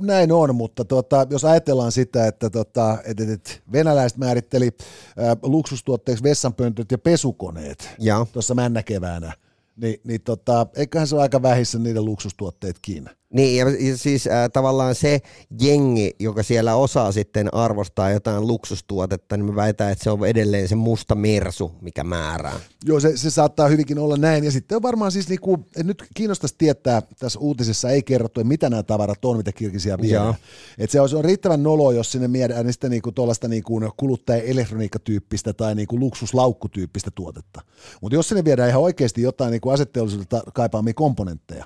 Näin 0.01 0.31
on, 0.31 0.55
mutta 0.55 0.85
tota, 0.85 1.27
jos 1.29 1.45
ajatellaan 1.45 1.91
sitä, 1.91 2.27
että, 2.27 2.49
tota, 2.49 2.97
että, 3.05 3.23
että 3.33 3.51
venäläiset 3.71 4.17
määritteli 4.17 4.71
ää, 5.17 5.35
luksustuotteeksi 5.43 6.23
vessanpöntöt 6.23 6.91
ja 6.91 6.97
pesukoneet 6.97 7.89
tuossa 8.31 8.55
männäkeväänä, 8.55 9.33
niin, 9.75 10.01
niin 10.03 10.21
tota, 10.21 10.67
eiköhän 10.75 11.07
se 11.07 11.15
ole 11.15 11.21
aika 11.21 11.41
vähissä 11.41 11.79
niiden 11.79 12.05
luksustuotteetkin. 12.05 13.09
Niin, 13.33 13.57
ja 13.57 13.97
siis 13.97 14.27
äh, 14.27 14.49
tavallaan 14.53 14.95
se 14.95 15.19
jengi, 15.61 16.15
joka 16.19 16.43
siellä 16.43 16.75
osaa 16.75 17.11
sitten 17.11 17.53
arvostaa 17.53 18.11
jotain 18.11 18.47
luksustuotetta, 18.47 19.37
niin 19.37 19.45
mä 19.45 19.55
väitän, 19.55 19.91
että 19.91 20.03
se 20.03 20.09
on 20.09 20.27
edelleen 20.27 20.67
se 20.67 20.75
musta 20.75 21.15
mersu, 21.15 21.71
mikä 21.81 22.03
määrää. 22.03 22.59
Joo, 22.85 22.99
se, 22.99 23.17
se 23.17 23.29
saattaa 23.29 23.67
hyvinkin 23.67 23.99
olla 23.99 24.17
näin. 24.17 24.43
Ja 24.43 24.51
sitten 24.51 24.75
on 24.75 24.81
varmaan 24.81 25.11
siis, 25.11 25.29
niinku, 25.29 25.53
että 25.53 25.83
nyt 25.83 26.03
kiinnostaisi 26.13 26.55
tietää, 26.57 27.01
tässä 27.19 27.39
uutisessa 27.39 27.89
ei 27.89 28.03
kerrottu, 28.03 28.43
mitä 28.43 28.69
nämä 28.69 28.83
tavarat 28.83 29.25
on, 29.25 29.37
mitä 29.37 29.51
kirkisiä 29.51 29.97
viedään. 30.01 30.35
Että 30.77 30.91
se 30.91 31.01
on, 31.01 31.09
se 31.09 31.17
on 31.17 31.25
riittävän 31.25 31.63
nolo, 31.63 31.91
jos 31.91 32.11
sinne 32.11 32.33
viedään 32.33 32.65
niin 32.65 32.73
sitten 32.73 32.91
niinku 32.91 33.11
tuollaista 33.11 33.47
niinku 33.47 33.81
kuluttaja-elektroniikkatyyppistä 33.97 35.53
tai 35.53 35.75
niinku 35.75 35.99
luksuslaukkutyyppistä 35.99 37.11
tuotetta. 37.15 37.61
Mutta 38.01 38.15
jos 38.15 38.29
sinne 38.29 38.45
viedään 38.45 38.69
ihan 38.69 38.81
oikeasti 38.81 39.21
jotain 39.21 39.51
niinku 39.51 39.69
asetteollisuudelta 39.69 40.43
kaipaamia 40.53 40.93
komponentteja, 40.93 41.65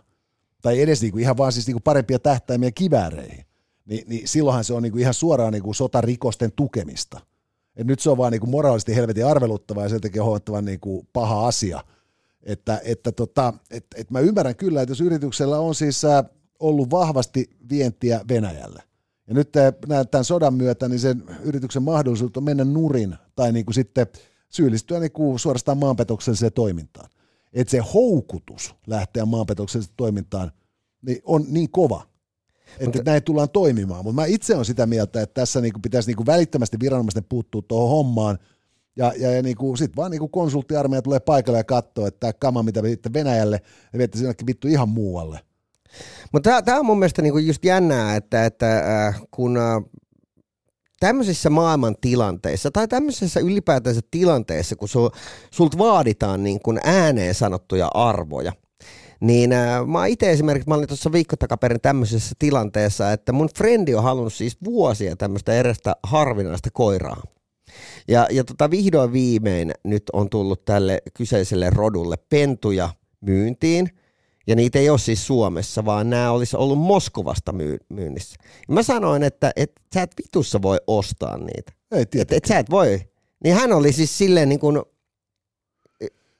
tai 0.66 0.82
edes 0.82 1.02
niinku 1.02 1.18
ihan 1.18 1.38
vaan 1.38 1.52
siis 1.52 1.68
niinku 1.68 1.80
parempia 1.80 2.20
tähtäimiä 2.20 2.72
kivääreihin, 2.72 3.46
niin, 3.86 4.04
niin 4.08 4.28
silloinhan 4.28 4.64
se 4.64 4.74
on 4.74 4.84
niinku 4.84 4.98
ihan 4.98 5.14
suoraan 5.14 5.54
niinku 5.54 5.74
sotarikosten 5.74 6.52
tukemista. 6.56 7.22
Et 7.76 7.88
nyt 7.88 8.00
se 8.00 8.10
on 8.10 8.18
vaan 8.18 8.32
niinku 8.32 8.48
moraalisesti 8.48 8.96
helvetin 8.96 9.26
arveluttava 9.26 9.84
ja 9.84 9.90
sen 9.90 10.02
takia 10.02 10.24
huomattavan 10.24 10.66
niinku 10.66 11.08
paha 11.14 11.48
asia. 11.48 11.84
Että, 12.44 12.82
että 12.84 13.12
tota, 13.12 13.54
et, 13.72 13.86
et 13.96 14.12
mä 14.12 14.20
ymmärrän 14.20 14.56
kyllä, 14.56 14.82
että 14.82 14.92
jos 14.92 15.02
yrityksellä 15.02 15.60
on 15.60 15.76
siis 15.76 16.06
äh, 16.06 16.26
ollut 16.60 16.92
vahvasti 16.92 17.50
vientiä 17.70 18.22
Venäjälle, 18.30 18.84
ja 19.28 19.34
nyt 19.34 19.52
tämän 20.12 20.26
sodan 20.26 20.54
myötä 20.54 20.90
niin 20.90 21.00
sen 21.00 21.24
yrityksen 21.44 21.84
mahdollisuus 21.84 22.38
on 22.38 22.44
mennä 22.44 22.64
nurin 22.64 23.16
tai 23.36 23.52
niinku 23.52 23.74
sitten 23.74 24.08
syyllistyä 24.50 25.00
niinku 25.00 25.38
suorastaan 25.38 25.78
maanpetokselliseen 25.78 26.54
toimintaan 26.54 27.10
että 27.56 27.72
se 27.72 27.80
houkutus 27.94 28.76
lähteä 28.88 29.26
maanpetokselliseen 29.26 29.96
toimintaan 29.98 30.52
niin 31.06 31.22
on 31.24 31.46
niin 31.48 31.72
kova, 31.72 32.08
että 32.72 32.86
Mutta, 32.86 33.12
näin 33.12 33.24
tullaan 33.24 33.50
toimimaan. 33.50 34.04
Mutta 34.04 34.22
mä 34.22 34.26
itse 34.26 34.54
olen 34.54 34.66
sitä 34.66 34.86
mieltä, 34.86 35.22
että 35.22 35.34
tässä 35.42 35.62
niinku 35.62 35.80
pitäisi 35.80 36.10
niinku 36.10 36.26
välittömästi 36.26 36.80
viranomaisten 36.80 37.26
puuttua 37.30 37.62
tuohon 37.62 37.90
hommaan, 37.90 38.40
ja, 38.96 39.14
ja, 39.18 39.32
ja 39.32 39.42
niinku, 39.42 39.76
sitten 39.76 39.96
vaan 39.96 40.12
niinku 40.12 40.28
konsulttiarmeija 40.28 41.02
tulee 41.02 41.20
paikalle 41.20 41.58
ja 41.58 41.64
katsoo, 41.64 42.08
että 42.08 42.20
tämä 42.20 42.34
kama, 42.34 42.64
mitä 42.64 42.84
viette 42.84 43.14
Venäjälle, 43.14 43.62
ja 43.94 44.00
viette 44.00 44.18
sinnekin 44.18 44.48
vittu 44.48 44.68
ihan 44.68 44.90
muualle. 44.90 45.40
Mutta 46.32 46.62
tämä 46.62 46.80
on 46.80 46.86
mun 46.86 47.00
mielestä 47.00 47.22
niinku 47.22 47.38
just 47.38 47.66
jännää, 47.66 48.16
että, 48.16 48.46
että 48.46 49.06
äh, 49.08 49.22
kun 49.32 49.58
äh, 49.58 49.84
tämmöisissä 51.06 51.50
maailman 51.50 51.96
tilanteissa 52.02 52.72
tai 52.72 52.88
tämmöisessä 52.88 53.40
ylipäätänsä 53.40 54.02
tilanteessa, 54.12 54.76
kun 54.76 54.90
sulta 55.52 55.78
vaaditaan 55.78 56.44
niin 56.44 56.60
kuin 56.60 56.80
ääneen 56.84 57.36
sanottuja 57.36 57.88
arvoja, 57.94 58.54
niin 59.20 59.54
äh, 59.54 59.88
mä 59.88 60.06
itse 60.06 60.32
esimerkiksi, 60.32 60.70
mä 60.70 60.76
olin 60.76 60.88
tuossa 60.88 61.12
viikko 61.12 61.36
takaperin 61.36 61.82
tämmöisessä 61.82 62.36
tilanteessa, 62.40 63.12
että 63.12 63.32
mun 63.32 63.50
frendi 63.58 63.96
on 63.96 64.04
halunnut 64.04 64.34
siis 64.34 64.58
vuosia 64.64 65.16
tämmöistä 65.16 65.54
erästä 65.54 65.96
harvinaista 66.04 66.70
koiraa. 66.74 67.24
Ja, 68.08 68.28
ja 68.32 68.44
tota, 68.44 68.72
vihdoin 68.72 69.14
viimein 69.14 69.74
nyt 69.84 70.04
on 70.14 70.30
tullut 70.30 70.66
tälle 70.66 71.02
kyseiselle 71.14 71.70
rodulle 71.70 72.18
pentuja 72.30 72.90
myyntiin– 73.22 73.90
ja 74.48 74.56
niitä 74.56 74.80
ei 74.80 74.90
ole 74.90 75.00
siis 75.00 75.28
Suomessa, 75.28 75.86
vaan 75.86 76.10
nämä 76.10 76.32
olisi 76.32 76.58
ollut 76.58 76.80
Moskovasta 76.80 77.52
myy- 77.52 77.86
myynnissä. 77.90 78.36
Ja 78.68 78.74
mä 78.74 78.84
sanoin, 78.84 79.24
että 79.24 79.52
et, 79.56 79.72
sä 79.94 80.02
et 80.02 80.12
vitussa 80.18 80.62
voi 80.62 80.78
ostaa 80.88 81.38
niitä. 81.38 81.72
Ei 81.92 82.06
et, 82.16 82.32
et 82.32 82.46
sä 82.46 82.60
et 82.60 82.70
voi. 82.70 83.02
Niin 83.44 83.56
hän 83.56 83.74
oli 83.74 83.94
siis 83.94 84.18
silleen 84.18 84.50
niin 84.50 84.60
kuin, 84.60 84.82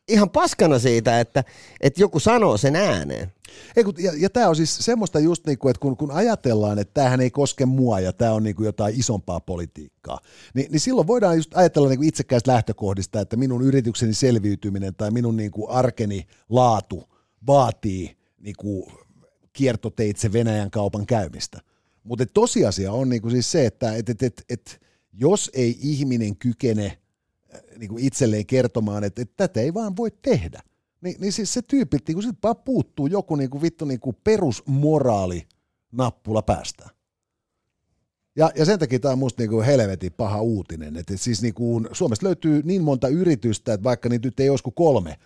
ihan 0.08 0.30
paskana 0.30 0.80
siitä, 0.80 1.20
että, 1.20 1.44
että 1.82 2.02
joku 2.02 2.20
sanoo 2.20 2.58
sen 2.58 2.76
ääneen. 2.76 3.32
Ei, 3.76 3.84
kun, 3.84 3.94
ja, 3.98 4.12
ja 4.18 4.30
tämä 4.30 4.50
on 4.50 4.56
siis 4.56 4.78
semmoista 4.78 5.20
just 5.20 5.48
niin 5.48 5.58
kuin, 5.58 5.70
että 5.70 5.80
kun, 5.80 5.98
kun 5.98 6.12
ajatellaan, 6.12 6.80
että 6.80 6.94
tämähän 6.94 7.22
ei 7.22 7.32
koske 7.32 7.66
mua 7.66 8.00
ja 8.00 8.14
tämä 8.14 8.32
on 8.32 8.44
niin 8.44 8.56
kuin 8.56 8.66
jotain 8.66 9.00
isompaa 9.00 9.40
politiikkaa, 9.40 10.20
niin, 10.54 10.72
niin 10.72 10.80
silloin 10.80 11.08
voidaan 11.08 11.36
just 11.36 11.58
ajatella 11.58 11.90
niin 11.90 12.00
kuin 12.00 12.08
itsekkäistä 12.08 12.52
lähtökohdista, 12.52 13.22
että 13.22 13.38
minun 13.38 13.62
yritykseni 13.62 14.14
selviytyminen 14.14 14.96
tai 14.96 15.12
minun 15.12 15.38
niin 15.38 15.52
kuin 15.52 15.70
arkeni 15.70 16.28
laatu– 16.50 17.04
vaatii 17.48 18.18
niin 18.38 18.56
kuin 18.60 18.92
kiertoteitse 19.54 20.34
Venäjän 20.34 20.72
kaupan 20.72 21.06
käymistä. 21.06 21.62
Mutta 22.04 22.26
tosiasia 22.26 22.92
on 22.92 23.10
niin 23.10 23.22
kuin 23.22 23.32
siis 23.32 23.52
se, 23.52 23.66
että 23.66 23.96
et, 23.96 24.10
et, 24.10 24.24
et, 24.24 24.46
et, 24.50 24.82
jos 25.14 25.52
ei 25.54 25.78
ihminen 25.82 26.36
kykene 26.36 26.86
äh, 26.86 27.62
niin 27.78 27.90
kuin 27.90 28.04
itselleen 28.04 28.46
kertomaan, 28.46 29.04
että, 29.04 29.22
että 29.22 29.34
tätä 29.38 29.62
ei 29.62 29.74
vaan 29.74 29.98
voi 29.98 30.12
tehdä, 30.22 30.62
niin, 31.02 31.16
niin 31.20 31.34
siis 31.34 31.54
se 31.54 31.62
tyyppi, 31.62 31.98
niin 32.08 32.16
kuin 32.16 32.38
vaan 32.44 32.58
puuttuu 32.58 33.08
joku 33.08 33.36
niin 33.36 33.50
kuin 33.50 33.62
vittu 33.62 33.86
niin 33.86 34.00
kuin 34.00 34.18
perusmoraali 34.24 35.48
nappula 35.92 36.42
päästä. 36.42 36.90
Ja, 38.36 38.52
ja 38.56 38.66
sen 38.66 38.80
takia 38.80 39.00
tämä 39.00 39.12
on 39.12 39.20
musta 39.20 39.42
niinku 39.42 39.62
helvetin 39.62 40.14
paha 40.14 40.42
uutinen. 40.42 40.98
Että 40.98 41.18
siis 41.18 41.42
niinku, 41.42 41.82
Suomesta 41.92 42.26
löytyy 42.26 42.62
niin 42.64 42.84
monta 42.84 43.08
yritystä, 43.08 43.74
että 43.74 43.84
vaikka 43.84 44.10
niitä 44.10 44.28
nyt 44.28 44.40
ei 44.40 44.50
olisi 44.50 44.64
kolme– 44.76 45.20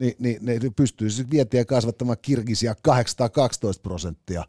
niin, 0.00 0.14
niin 0.18 0.44
ne 0.44 0.70
pystyy 0.76 1.10
sitten 1.10 1.30
vietiä 1.30 1.64
kasvattamaan 1.64 2.18
Kirgisia 2.22 2.74
812 2.82 3.82
prosenttia 3.82 4.44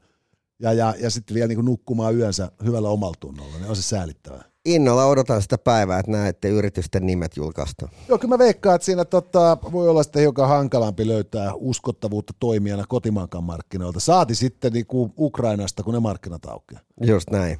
ja, 0.59 0.73
ja, 0.73 0.95
ja 0.99 1.09
sitten 1.09 1.35
vielä 1.35 1.47
niin 1.47 1.65
nukkumaan 1.65 2.15
yönsä 2.15 2.51
hyvällä 2.65 2.89
omalla 2.89 3.15
tunnolla, 3.19 3.57
niin 3.57 3.69
on 3.69 3.75
se 3.75 3.81
säälittävää. 3.81 4.43
Innolla 4.65 5.05
odotan 5.05 5.41
sitä 5.41 5.57
päivää, 5.57 5.99
että 5.99 6.11
näette 6.11 6.49
yritysten 6.49 7.05
nimet 7.05 7.37
julkaista. 7.37 7.89
Joo, 8.07 8.17
kyllä 8.17 8.33
mä 8.33 8.37
veikkaan, 8.37 8.75
että 8.75 8.85
siinä 8.85 9.05
tota, 9.05 9.57
voi 9.71 9.89
olla 9.89 10.03
sitten 10.03 10.21
hiukan 10.21 10.49
hankalampi 10.49 11.07
löytää 11.07 11.53
uskottavuutta 11.55 12.33
toimijana 12.39 12.83
kotimaankaan 12.87 13.43
markkinoilta. 13.43 13.99
Saati 13.99 14.35
sitten 14.35 14.73
niin 14.73 14.85
kuin 14.85 15.13
Ukrainasta, 15.17 15.83
kun 15.83 15.93
ne 15.93 15.99
markkinat 15.99 16.45
aukeaa. 16.45 16.81
Just 17.01 17.29
näin. 17.29 17.57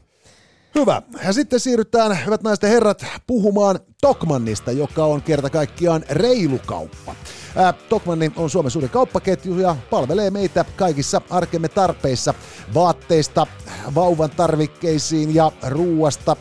Hyvä. 0.76 1.02
Ja 1.26 1.34
sitten 1.34 1.60
siirrytään, 1.60 2.26
hyvät 2.26 2.44
naiset 2.44 2.64
ja 2.64 2.70
herrat, 2.70 3.06
puhumaan 3.28 3.80
Tokmannista, 4.02 4.72
joka 4.72 5.06
on 5.06 5.22
kerta 5.22 5.50
kaikkiaan 5.50 6.04
reilu 6.10 6.60
kauppa. 6.66 7.16
Ää, 7.56 7.74
Tokmanni 7.74 8.32
on 8.36 8.50
Suomen 8.50 8.72
suuri 8.72 8.90
kauppaketju 8.90 9.60
ja 9.60 9.76
palvelee 9.90 10.30
meitä 10.30 10.66
kaikissa 10.76 11.22
arkemme 11.30 11.70
tarpeissa 11.70 12.34
vaatteista, 12.74 13.48
vauvan 13.96 14.30
tarvikkeisiin 14.30 15.36
ja 15.36 15.52
ruuasta, 15.68 16.36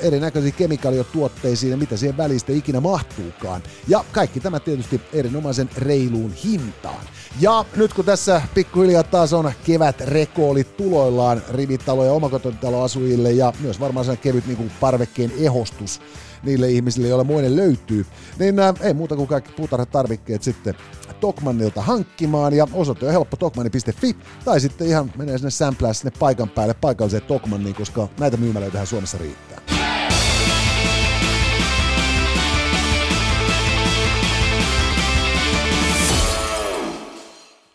erinäköisiin 0.00 0.54
kemikaaliotuotteisiin 0.54 1.70
ja 1.70 1.76
mitä 1.76 1.96
siihen 1.96 2.16
välistä 2.16 2.52
ikinä 2.52 2.80
mahtuukaan. 2.80 3.62
Ja 3.88 4.04
kaikki 4.12 4.40
tämä 4.40 4.60
tietysti 4.60 5.00
erinomaisen 5.12 5.70
reiluun 5.76 6.32
hintaan. 6.44 7.04
Ja 7.40 7.64
nyt 7.76 7.94
kun 7.94 8.04
tässä 8.04 8.42
pikkuhiljaa 8.54 9.02
taas 9.02 9.32
on 9.32 9.52
kevät 9.64 10.00
rekoolit 10.00 10.76
tuloillaan 10.76 11.42
rivitalo- 11.50 12.04
ja 12.04 12.12
omakotitaloasujille 12.12 13.32
ja 13.32 13.52
myös 13.60 13.80
varmaan 13.80 14.06
sen 14.06 14.18
kevyt 14.18 14.46
niin 14.46 14.56
kuin 14.56 14.72
parvekkeen 14.80 15.32
ehostus 15.38 16.00
niille 16.42 16.70
ihmisille, 16.70 17.08
joilla 17.08 17.24
muinen 17.24 17.56
löytyy, 17.56 18.06
niin 18.38 18.58
ää, 18.58 18.74
ei 18.80 18.94
muuta 18.94 19.16
kuin 19.16 19.28
kaikki 19.28 19.52
puutarhatarvikkeet 19.52 20.42
sitten 20.42 20.74
Tokmannilta 21.20 21.82
hankkimaan 21.82 22.54
ja 22.54 22.66
osoite 22.72 23.06
on 23.06 23.12
helppo 23.12 23.36
tokmanni.fi 23.36 24.16
tai 24.44 24.60
sitten 24.60 24.86
ihan 24.86 25.12
menee 25.16 25.38
sinne 25.38 25.50
sämplää 25.50 25.92
sinne 25.92 26.12
paikan 26.18 26.48
päälle 26.48 26.74
paikalliseen 26.74 27.22
Tokmanniin, 27.22 27.74
koska 27.74 28.08
näitä 28.20 28.36
myymälöitähän 28.36 28.86
Suomessa 28.86 29.18
riittää. 29.18 29.60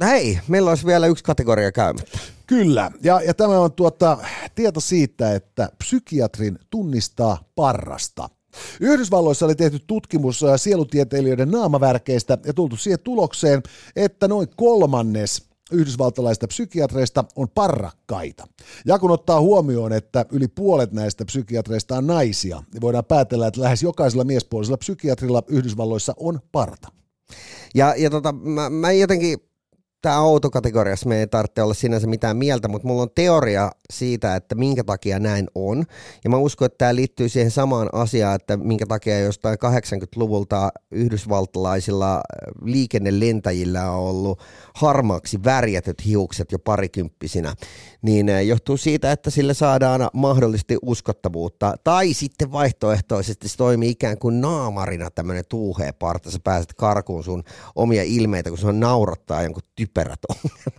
Hei, 0.03 0.39
meillä 0.47 0.69
olisi 0.69 0.85
vielä 0.85 1.07
yksi 1.07 1.23
kategoria 1.23 1.71
käymättä. 1.71 2.19
Kyllä, 2.47 2.91
ja, 3.03 3.21
ja 3.21 3.33
tämä 3.33 3.59
on 3.59 3.71
tuota, 3.71 4.17
tieto 4.55 4.79
siitä, 4.79 5.35
että 5.35 5.69
psykiatrin 5.77 6.59
tunnistaa 6.69 7.37
parrasta. 7.55 8.29
Yhdysvalloissa 8.79 9.45
oli 9.45 9.55
tehty 9.55 9.79
tutkimus 9.87 10.43
äh, 10.43 10.59
sielutieteilijöiden 10.59 11.51
naamavärkeistä 11.51 12.37
ja 12.45 12.53
tultu 12.53 12.77
siihen 12.77 12.99
tulokseen, 12.99 13.63
että 13.95 14.27
noin 14.27 14.47
kolmannes 14.55 15.49
yhdysvaltalaisista 15.71 16.47
psykiatreista 16.47 17.23
on 17.35 17.49
parrakkaita. 17.49 18.47
Ja 18.85 18.99
kun 18.99 19.11
ottaa 19.11 19.41
huomioon, 19.41 19.93
että 19.93 20.25
yli 20.31 20.47
puolet 20.47 20.91
näistä 20.91 21.25
psykiatreista 21.25 21.97
on 21.97 22.07
naisia, 22.07 22.63
niin 22.73 22.81
voidaan 22.81 23.05
päätellä, 23.05 23.47
että 23.47 23.61
lähes 23.61 23.83
jokaisella 23.83 24.23
miespuolisella 24.23 24.77
psykiatrilla 24.77 25.43
Yhdysvalloissa 25.47 26.13
on 26.17 26.39
parta. 26.51 26.91
Ja, 27.75 27.95
ja 27.97 28.09
tota, 28.09 28.31
mä, 28.31 28.69
mä 28.69 28.91
jotenkin 28.91 29.37
tämä 30.05 30.17
autokategoriassa 30.17 31.09
me 31.09 31.19
ei 31.19 31.27
tarvitse 31.27 31.61
olla 31.61 31.73
sinänsä 31.73 32.07
mitään 32.07 32.37
mieltä, 32.37 32.67
mutta 32.67 32.87
mulla 32.87 33.01
on 33.01 33.09
teoria 33.15 33.71
siitä, 33.93 34.35
että 34.35 34.55
minkä 34.55 34.83
takia 34.83 35.19
näin 35.19 35.47
on. 35.55 35.83
Ja 36.23 36.29
mä 36.29 36.37
uskon, 36.37 36.65
että 36.65 36.77
tämä 36.77 36.95
liittyy 36.95 37.29
siihen 37.29 37.51
samaan 37.51 37.89
asiaan, 37.93 38.35
että 38.35 38.57
minkä 38.57 38.85
takia 38.85 39.19
jostain 39.19 39.57
80-luvulta 39.57 40.69
yhdysvaltalaisilla 40.91 42.15
äh, 42.15 42.21
liikennelentäjillä 42.61 43.91
on 43.91 43.99
ollut 43.99 44.39
harmaaksi 44.75 45.43
värjätyt 45.43 46.05
hiukset 46.05 46.51
jo 46.51 46.59
parikymppisinä. 46.59 47.55
Niin 48.01 48.29
äh, 48.29 48.45
johtuu 48.45 48.77
siitä, 48.77 49.11
että 49.11 49.29
sille 49.29 49.53
saadaan 49.53 50.09
mahdollisesti 50.13 50.77
uskottavuutta. 50.81 51.73
Tai 51.83 52.13
sitten 52.13 52.51
vaihtoehtoisesti 52.51 53.49
se 53.49 53.57
toimii 53.57 53.89
ikään 53.89 54.17
kuin 54.17 54.41
naamarina 54.41 55.11
tämmöinen 55.11 55.43
tuuhea 55.49 55.93
parta. 55.93 56.31
Sä 56.31 56.39
pääset 56.43 56.73
karkuun 56.73 57.23
sun 57.23 57.43
omia 57.75 58.03
ilmeitä, 58.03 58.49
kun 58.49 58.59
se 58.59 58.67
on 58.67 58.79
naurattaa 58.79 59.43
jonkun 59.43 59.63
typerät 59.95 60.19
ongelmat. 60.29 60.75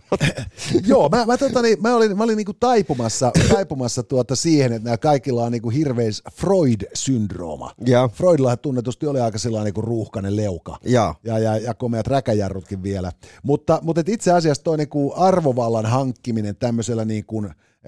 Joo, 0.89 1.09
mä, 1.09 1.25
mä, 1.25 1.37
tota, 1.37 1.61
niin, 1.61 1.81
mä 1.81 1.95
olin, 1.95 2.17
mä 2.17 2.23
olin 2.23 2.37
niinku 2.37 2.53
taipumassa, 2.53 3.31
taipumassa 3.49 4.03
tuota 4.03 4.35
siihen, 4.35 4.73
että 4.73 4.83
nämä 4.83 4.97
kaikilla 4.97 5.43
on 5.43 5.51
niinku 5.51 5.69
hirveis 5.69 6.23
Freud-syndrooma. 6.31 7.71
Ja. 7.85 8.09
Freudilla 8.13 8.57
tunnetusti 8.57 9.07
oli 9.07 9.19
aika 9.19 9.37
sellainen 9.37 9.65
niinku 9.65 9.81
ruuhkainen 9.81 10.35
leuka. 10.35 10.77
Ja. 10.85 11.15
Ja, 11.23 11.39
ja, 11.39 11.57
ja 11.57 11.73
komeat 11.73 12.07
räkäjarrutkin 12.07 12.83
vielä. 12.83 13.11
Mutta, 13.43 13.79
mutta 13.81 14.01
et 14.01 14.09
itse 14.09 14.31
asiassa 14.31 14.63
toi 14.63 14.77
niinku 14.77 15.13
arvovallan 15.15 15.85
hankkiminen 15.85 16.55
tämmöisellä 16.55 17.05
niinku, 17.05 17.45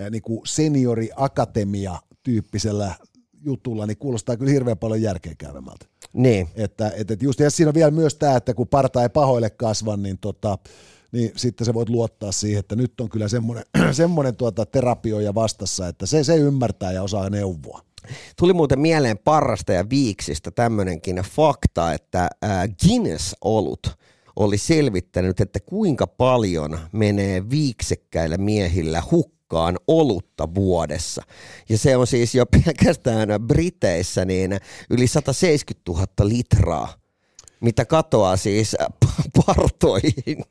niinku 0.10 0.42
seniori-akatemia-tyyppisellä 0.46 2.96
jutulla, 3.42 3.86
niin 3.86 3.98
kuulostaa 3.98 4.38
kyllä 4.38 4.52
hirveän 4.52 4.78
paljon 4.78 5.02
järkeenkäyvemmältä. 5.02 5.86
Niin. 6.13 6.50
Että, 6.56 6.88
että, 6.88 7.13
että 7.13 7.26
just, 7.26 7.39
ja 7.39 7.50
siinä 7.50 7.70
on 7.70 7.76
vielä 7.76 7.92
myös 7.92 8.15
tämä, 8.15 8.36
että 8.36 8.54
kun 8.54 8.68
parta 8.68 9.04
ei 9.04 9.10
pahoille 9.10 9.50
kasva, 9.50 9.98
niin 9.98 10.18
tota, 10.18 10.58
niin 11.12 11.32
sitten 11.36 11.65
sä 11.65 11.74
voit 11.74 11.89
luottaa 11.89 12.32
siihen, 12.32 12.60
että 12.60 12.76
nyt 12.76 13.02
on 13.02 13.10
kyllä 13.10 13.28
semmoinen, 13.28 13.65
semmoinen 13.91 14.36
tuota 14.36 14.65
terapioja 14.65 15.36
vastassa, 15.36 15.88
että 15.88 16.06
se, 16.06 16.24
se 16.24 16.36
ymmärtää 16.36 16.91
ja 16.91 17.04
osaa 17.04 17.30
neuvoa. 17.30 17.82
Tuli 18.38 18.54
muuten 18.54 18.80
mieleen 18.80 19.17
parrasta 19.17 19.74
ja 19.74 19.89
viiksistä 19.89 20.52
tämmöinenkin 20.52 21.15
fakta, 21.15 21.93
että 21.93 22.30
Guinness-olut 22.84 23.98
oli 24.36 24.58
selvittänyt, 24.58 25.39
että 25.39 25.60
kuinka 25.60 26.08
paljon 26.08 26.80
menee 26.91 27.50
viiksekkäillä 27.50 28.38
miehillä 28.38 29.04
hukkaan 29.12 29.78
olutta 29.88 30.56
vuodessa. 30.56 31.24
Ja 31.69 31.78
se 31.78 31.98
on 31.98 32.08
siis 32.08 32.36
jo 32.36 32.45
pelkästään 32.65 33.30
Briteissä 33.48 34.26
niin 34.26 34.60
yli 34.89 35.08
170 35.08 35.91
000 35.91 36.08
litraa, 36.24 36.93
mitä 37.62 37.86
katoaa 37.86 38.38
siis 38.38 38.76
partoihin 39.45 40.43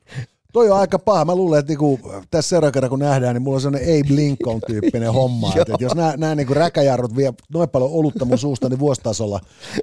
Toi 0.59 0.71
on 0.71 0.79
aika 0.79 0.99
paha. 0.99 1.25
Mä 1.25 1.35
luulen, 1.35 1.59
että 1.59 1.71
niinku, 1.71 2.01
tässä 2.31 2.49
seuraavan 2.49 2.73
kerran 2.73 2.90
kun 2.90 2.99
nähdään, 2.99 3.35
niin 3.35 3.42
mulla 3.42 3.55
on 3.55 3.61
sellainen 3.61 4.01
Abe 4.01 4.14
Lincoln-tyyppinen 4.14 5.12
homma. 5.12 5.49
että, 5.49 5.61
että 5.61 5.85
jos 5.85 5.94
nämä, 5.94 6.14
nämä 6.16 6.35
niinku 6.35 6.55
räkäjarrut 6.55 7.16
vie 7.16 7.33
noin 7.53 7.68
paljon 7.68 7.90
olutta 7.90 8.25
mun 8.25 8.38
suusta 8.38 8.68
niin 8.68 8.79
vuositasolla, 8.79 9.40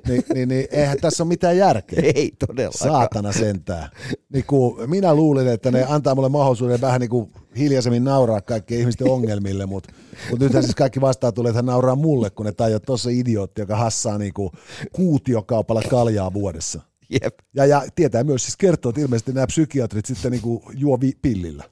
niin, 0.07 0.23
niin, 0.33 0.49
niin 0.49 0.67
eihän 0.71 0.97
tässä 1.01 1.23
ole 1.23 1.27
mitään 1.27 1.57
järkeä. 1.57 2.11
Ei 2.15 2.31
todellakaan. 2.47 2.91
Saatana 2.91 3.31
sentään. 3.31 3.89
Niinku, 4.33 4.77
minä 4.87 5.15
luulin, 5.15 5.47
että 5.47 5.71
ne 5.71 5.85
antaa 5.89 6.15
mulle 6.15 6.29
mahdollisuuden 6.29 6.81
vähän 6.81 7.01
niinku 7.01 7.29
hiljaisemmin 7.57 8.03
nauraa 8.03 8.41
kaikkien 8.41 8.79
ihmisten 8.79 9.11
ongelmille, 9.11 9.65
mutta 9.65 9.93
mut 10.31 10.39
nythän 10.39 10.63
siis 10.63 10.75
kaikki 10.75 11.01
vastaa 11.01 11.31
tulee, 11.31 11.49
että 11.49 11.57
hän 11.57 11.65
nauraa 11.65 11.95
mulle, 11.95 12.29
kun 12.29 12.45
ne 12.45 12.51
tajuu, 12.51 12.75
että 12.75 12.85
tuossa 12.85 13.09
idiootti, 13.09 13.61
joka 13.61 13.75
hassaa 13.75 14.17
niinku 14.17 14.51
kuutiokaupalla 14.93 15.81
kaljaa 15.89 16.33
vuodessa. 16.33 16.81
Jep. 17.09 17.39
Ja, 17.55 17.65
ja 17.65 17.83
tietää 17.95 18.23
myös, 18.23 18.43
siis 18.43 18.57
kertoo, 18.57 18.89
että 18.89 19.01
ilmeisesti 19.01 19.33
nämä 19.33 19.47
psykiatrit 19.47 20.05
sitten 20.05 20.31
niinku 20.31 20.63
juo 20.73 21.01
vi- 21.01 21.17
pillillä. 21.21 21.63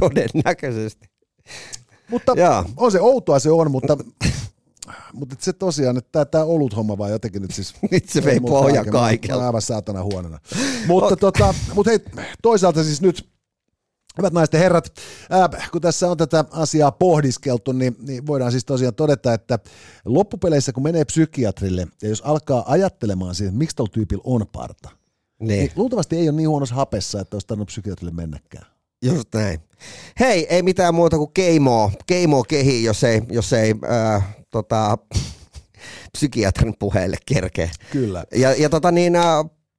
Todennäköisesti. 0.00 1.10
Mutta 2.10 2.32
Jaa. 2.36 2.64
on 2.76 2.92
se 2.92 3.00
outoa 3.00 3.38
se 3.38 3.50
on, 3.50 3.70
mutta, 3.70 3.96
mutta 5.12 5.36
se 5.38 5.52
tosiaan, 5.52 5.96
että 5.96 6.24
tämä 6.24 6.44
olut 6.44 6.76
homma 6.76 6.98
vaan 6.98 7.10
jotenkin 7.10 7.42
nyt 7.42 7.50
siis... 7.50 7.74
Nyt 7.90 8.08
se 8.08 8.24
vei 8.24 8.40
oon 8.42 8.86
kaikelta. 8.92 9.46
aivan 9.46 9.62
saatana 9.62 10.02
huonona. 10.02 10.38
Mutta, 10.86 11.16
tota, 11.16 11.54
mutta 11.74 11.90
hei, 11.90 12.00
toisaalta 12.42 12.84
siis 12.84 13.00
nyt 13.00 13.28
Hyvät 14.20 14.32
naiset 14.32 14.52
ja 14.52 14.58
herrat, 14.58 14.92
ää, 15.30 15.48
kun 15.72 15.80
tässä 15.80 16.10
on 16.10 16.16
tätä 16.16 16.44
asiaa 16.50 16.92
pohdiskeltu, 16.92 17.72
niin, 17.72 17.96
niin 18.06 18.26
voidaan 18.26 18.50
siis 18.52 18.64
tosiaan 18.64 18.94
todeta, 18.94 19.34
että 19.34 19.58
loppupeleissä 20.04 20.72
kun 20.72 20.82
menee 20.82 21.04
psykiatrille 21.04 21.86
ja 22.02 22.08
jos 22.08 22.22
alkaa 22.24 22.64
ajattelemaan 22.66 23.34
siitä, 23.34 23.48
että 23.48 23.58
miksi 23.58 23.76
tuolla 23.76 23.92
tyypillä 23.92 24.22
on 24.26 24.46
parta, 24.52 24.88
niin 25.40 25.48
Niin, 25.48 25.72
luultavasti 25.76 26.16
ei 26.16 26.28
ole 26.28 26.36
niin 26.36 26.48
huonossa 26.48 26.74
hapessa, 26.74 27.20
että 27.20 27.34
olisi 27.34 27.46
tarvinnut 27.46 27.66
psykiatrille 27.68 28.12
mennäkään. 28.14 28.66
just 29.02 29.28
näin. 29.34 29.60
Hei, 30.20 30.46
ei 30.50 30.62
mitään 30.62 30.94
muuta 30.94 31.16
kuin 31.16 31.30
keimoa. 31.34 31.90
Keimoa 32.06 32.44
kehi, 32.48 32.84
jos 32.84 33.04
ei, 33.04 33.22
jos 33.30 33.52
ei 33.52 33.74
äh, 33.90 34.36
tota, 34.50 34.98
psykiatrin 36.12 36.74
puheelle 36.78 37.16
kerkeä. 37.26 37.70
Kyllä. 37.92 38.24
Ja, 38.34 38.54
ja 38.54 38.70
tota 38.70 38.90
niin, 38.90 39.16
äh, 39.16 39.24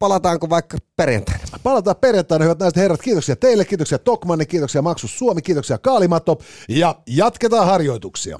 palataanko 0.01 0.49
vaikka 0.49 0.77
perjantaina? 0.95 1.43
Palataan 1.63 1.95
perjantaina, 1.95 2.43
hyvät 2.43 2.59
naiset 2.59 2.77
herrat. 2.77 3.01
Kiitoksia 3.01 3.35
teille, 3.35 3.65
kiitoksia 3.65 3.99
Tokmanni, 3.99 4.45
kiitoksia 4.45 4.81
Maksus 4.81 5.17
Suomi, 5.17 5.41
kiitoksia 5.41 5.77
Kaalimato 5.77 6.37
ja 6.69 6.95
jatketaan 7.07 7.65
harjoituksia. 7.67 8.39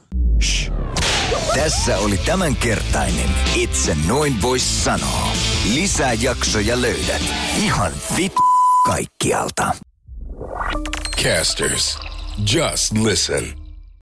Tässä 1.56 1.97
oli 1.97 2.17
tämänkertainen 2.17 3.30
Itse 3.56 3.97
noin 4.08 4.41
vois 4.41 4.84
sanoa. 4.84 5.28
Lisää 5.74 6.13
jaksoja 6.13 6.82
löydät 6.82 7.21
ihan 7.58 7.91
vit 8.17 8.34
kaikkialta. 8.86 9.71
Casters, 11.24 12.00
just 12.54 12.91
listen. 13.04 13.61